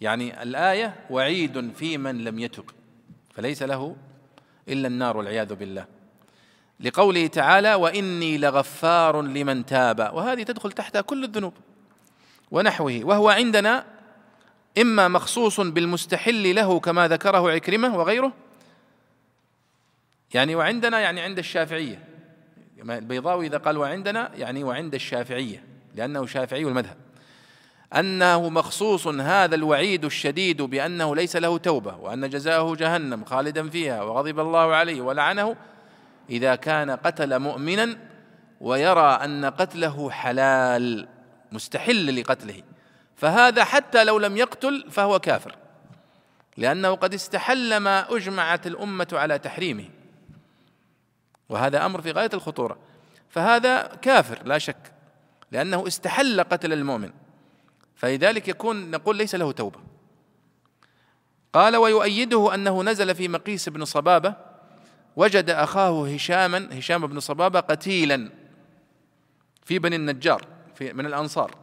[0.00, 2.64] يعني الآية وعيد في من لم يتب
[3.34, 3.96] فليس له
[4.68, 5.86] إلا النار والعياذ بالله.
[6.80, 10.10] لقوله تعالى وإني لغفار لمن تاب.
[10.14, 11.52] وهذه تدخل تحتها كل الذنوب
[12.50, 13.00] ونحوه.
[13.02, 13.84] وهو عندنا
[14.78, 18.32] إما مخصوص بالمستحل له كما ذكره عكرمة وغيره
[20.34, 22.04] يعني وعندنا يعني عند الشافعية.
[22.82, 25.67] البيضاوي إذا قال وعندنا يعني وعند الشافعية.
[25.98, 26.96] لأنه شافعي المذهب.
[27.96, 34.40] أنه مخصوص هذا الوعيد الشديد بأنه ليس له توبة وأن جزاءه جهنم خالدا فيها وغضب
[34.40, 35.56] الله عليه ولعنه
[36.30, 37.98] إذا كان قتل مؤمنا
[38.60, 41.08] ويرى أن قتله حلال
[41.52, 42.62] مستحل لقتله.
[43.16, 45.56] فهذا حتى لو لم يقتل فهو كافر
[46.56, 49.88] لأنه قد استحل ما أجمعت الأمة على تحريمه.
[51.48, 52.78] وهذا أمر في غاية الخطورة.
[53.28, 54.97] فهذا كافر لا شك.
[55.52, 57.10] لأنه استحل قتل المؤمن.
[57.96, 59.80] فلذلك يكون نقول ليس له توبة.
[61.52, 64.34] قال ويؤيده أنه نزل في مقيس بن صبابة
[65.16, 68.30] وجد أخاه هشاما هشام بن صبابة قتيلا
[69.64, 71.54] في بني النجار في من الأنصار.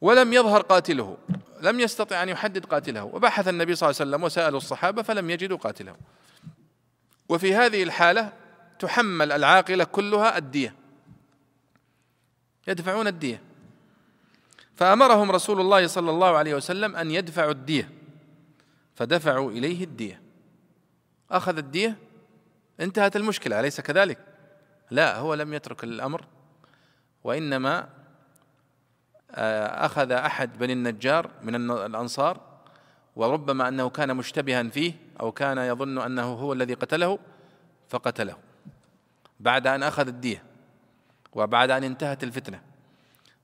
[0.00, 1.16] ولم يظهر قاتله
[1.62, 3.04] لم يستطع أن يحدد قاتله.
[3.04, 5.96] وبحث النبي صلى الله عليه وسلم وسألوا الصحابة فلم يجدوا قاتله.
[7.28, 8.32] وفي هذه الحالة
[8.78, 10.74] تحمل العاقلة كلها الدية.
[12.68, 13.42] يدفعون الدية.
[14.76, 17.90] فأمرهم رسول الله صلى الله عليه وسلم أن يدفعوا الدية.
[18.94, 20.22] فدفعوا إليه الدية.
[21.30, 21.96] أخذ الدية
[22.80, 24.18] انتهت المشكلة أليس كذلك؟
[24.90, 26.24] لا هو لم يترك الأمر
[27.24, 27.88] وإنما
[29.30, 32.40] آه، أخذ أحد بني النجار من الأنصار
[33.16, 37.18] وربما أنه كان مشتبها فيه أو كان يظن أنه هو الذي قتله
[37.88, 38.36] فقتله.
[39.40, 40.42] بعد أن أخذ الدية.
[41.36, 42.60] وبعد أن انتهت الفتنة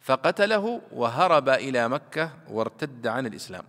[0.00, 3.64] فقتله وهرب إلى مكة وارتد عن الإسلام.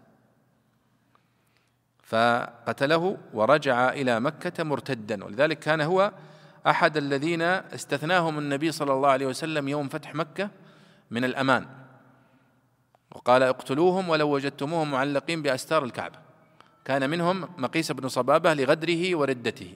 [2.04, 6.12] فقتله ورجع إلى مكة مرتدا ولذلك كان هو
[6.68, 10.50] أحد الذين استثناهم النبي صلى الله عليه وسلم يوم فتح مكة
[11.12, 11.66] من الأمان.
[13.12, 16.20] وقال اقتلوهم ولو وجدتموهم معلقين بأستار الكعبة.
[16.86, 19.76] كان منهم مقيس بن صبابة لغدره وردته.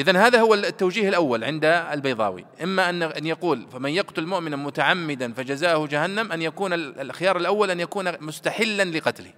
[0.00, 2.44] إذا هذا هو التوجيه الأول عند البيضاوي.
[2.62, 7.80] إما أن أن يقول فمن يقتل مؤمنا متعمدا فجزاؤه جهنم أن يكون الخيار الأول أن
[7.80, 9.32] يكون مستحلا لقتله.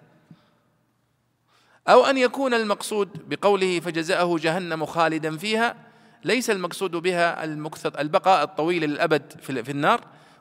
[1.89, 5.77] أو أن يكون المقصود بقوله فجزاءه جهنم خالدا فيها
[6.25, 10.01] ليس المقصود بها المكث البقاء الطويل للأبد في النار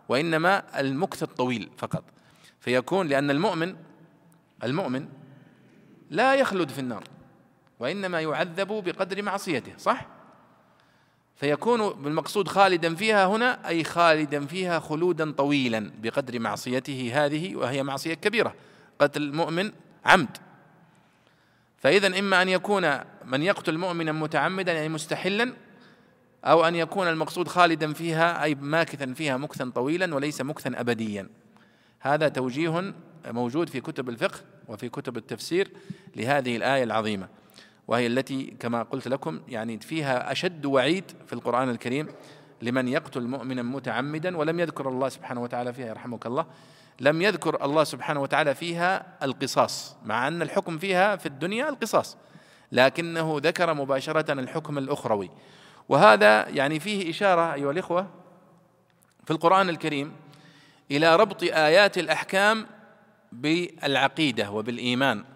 [0.09, 2.03] وإنما المكث الطويل فقط.
[2.59, 3.75] فيكون لأن المؤمن
[4.63, 5.07] المؤمن
[6.09, 7.03] لا يخلد في النار.
[7.81, 10.05] وإنما يعذب بقدر معصيته صح؟
[11.35, 18.13] فيكون بالمقصود خالدا فيها هنا أي خالدا فيها خلودا طويلا بقدر معصيته هذه وهي معصية
[18.13, 18.55] كبيرة
[18.99, 19.71] قتل المؤمن
[20.05, 20.37] عمد.
[21.77, 25.53] فإذا إما أن يكون من يقتل مؤمنا متعمدا يعني مستحلا
[26.45, 31.29] أو أن يكون المقصود خالدا فيها أي ماكثا فيها مكثا طويلا وليس مكثا أبديا.
[31.99, 32.93] هذا توجيه
[33.25, 35.71] موجود في كتب الفقه وفي كتب التفسير
[36.15, 37.40] لهذه الآية العظيمة.
[37.91, 42.07] وهي التي كما قلت لكم يعني فيها أشد وعيد في القرآن الكريم
[42.61, 46.45] لمن يقتل مؤمنا متعمدا ولم يذكر الله سبحانه وتعالى فيها يرحمك الله.
[46.99, 52.17] لم يذكر الله سبحانه وتعالى فيها القصاص مع أن الحكم فيها في الدنيا القصاص.
[52.71, 55.29] لكنه ذكر مباشرة الحكم الأخروي.
[55.89, 58.07] وهذا يعني فيه إشارة أيها الإخوة
[59.25, 60.13] في القرآن الكريم
[60.91, 62.65] إلى ربط آيات الأحكام
[63.31, 65.30] بالعقيدة وبالإيمان.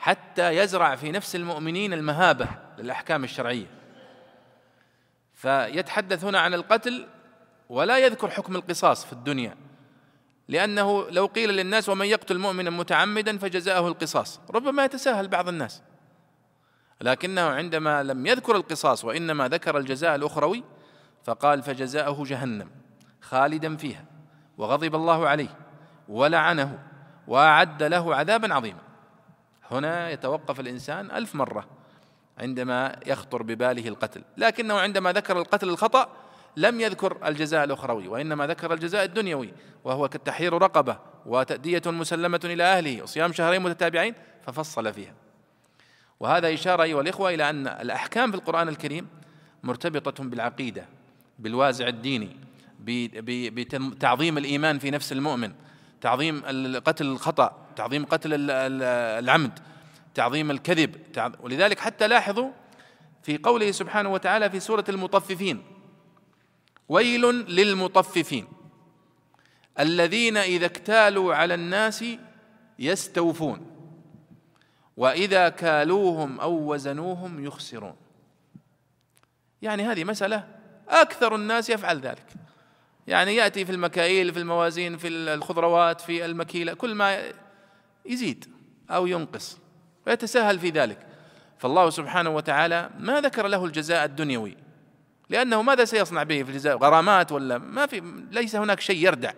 [0.00, 2.48] حتى يزرع في نفس المؤمنين المهابة
[2.78, 3.66] للأحكام الشرعية.
[5.34, 7.06] فيتحدث هنا عن القتل
[7.68, 9.56] ولا يذكر حكم القصاص في الدنيا
[10.48, 15.82] لأنه لو قيل للناس ومن يقتل مؤمنا متعمدا فجزاؤه القصاص ربما يتساهل بعض الناس.
[17.00, 20.64] لكنه عندما لم يذكر القصاص وإنما ذكر الجزاء الأخروي
[21.24, 22.70] فقال فجزاؤه جهنم
[23.20, 24.04] خالدا فيها
[24.58, 25.56] وغضب الله عليه
[26.08, 26.78] ولعنه
[27.26, 28.89] وأعد له عذابا عظيما.
[29.70, 31.66] هنا يتوقف الإنسان ألف مرة
[32.38, 34.22] عندما يخطر بباله القتل.
[34.36, 36.08] لكنه عندما ذكر القتل الخطأ
[36.56, 39.52] لم يذكر الجزاء الأخروي وإنما ذكر الجزاء الدنيوي
[39.84, 44.14] وهو كالتحرير رقبة وتأدية مسلمة إلى أهله وصيام شهرين متتابعين
[44.46, 45.14] ففصل فيها.
[46.20, 49.08] وهذا إشارة أيها الإخوة إلى أن الأحكام في القرآن الكريم
[49.62, 50.86] مرتبطة بالعقيدة
[51.38, 52.36] بالوازع الديني
[52.80, 55.52] بتعظيم الإيمان في نفس المؤمن
[56.00, 56.42] تعظيم
[56.78, 59.58] قتل الخطأ تعظيم قتل العمد
[60.14, 60.96] تعظيم الكذب
[61.40, 62.50] ولذلك حتى لاحظوا
[63.22, 65.62] في قوله سبحانه وتعالى في سورة المطففين.
[66.88, 68.46] ويل للمطففين.
[69.80, 72.04] الذين إذا اكتالوا على الناس
[72.78, 73.66] يستوفون.
[74.96, 77.96] وإذا كالوهم أو وزنوهم يخسرون.
[79.62, 80.48] يعني هذه مسألة
[80.88, 82.26] أكثر الناس يفعل ذلك.
[83.10, 87.22] يعني يأتي في المكاييل في الموازين في الخضروات في المكيلة كل ما
[88.06, 88.44] يزيد
[88.90, 89.58] أو ينقص
[90.06, 90.98] ويتساهل في ذلك.
[91.58, 94.56] فالله سبحانه وتعالى ما ذكر له الجزاء الدنيوي
[95.28, 99.32] لأنه ماذا سيصنع به في الجزاء؟ غرامات ولا ما في ليس هناك شيء يردع.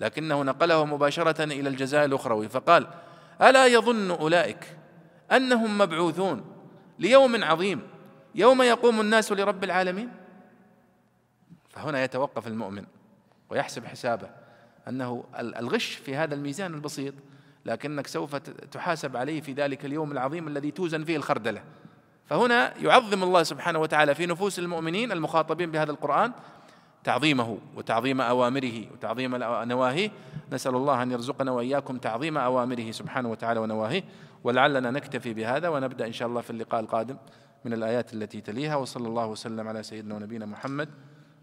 [0.00, 2.86] لكنه نقله مباشرة إلى الجزاء الأخروي فقال
[3.42, 4.76] ألا يظن أولئك
[5.32, 6.44] أنهم مبعوثون
[6.98, 7.80] ليوم عظيم
[8.34, 10.08] يوم يقوم الناس لرب العالمين؟
[11.78, 12.84] فهنا يتوقف المؤمن
[13.50, 14.30] ويحسب حسابه
[14.88, 17.14] أنه الغش في هذا الميزان البسيط
[17.66, 18.36] لكنك سوف
[18.72, 21.62] تحاسب عليه في ذلك اليوم العظيم الذي توزن فيه الخردلة.
[22.26, 26.32] فهنا يعظم الله سبحانه وتعالى في نفوس المؤمنين المخاطبين بهذا القرآن
[27.04, 30.10] تعظيمه وتعظيم أوامره وتعظيم نواهيه.
[30.52, 34.04] نسأل الله أن يرزقنا وإياكم تعظيم أوامره سبحانه وتعالى ونواهيه
[34.44, 37.16] ولعلنا نكتفي بهذا ونبدأ إن شاء الله في اللقاء القادم
[37.64, 40.88] من الآيات التي تليها وصلى الله وسلم على سيدنا ونبينا محمد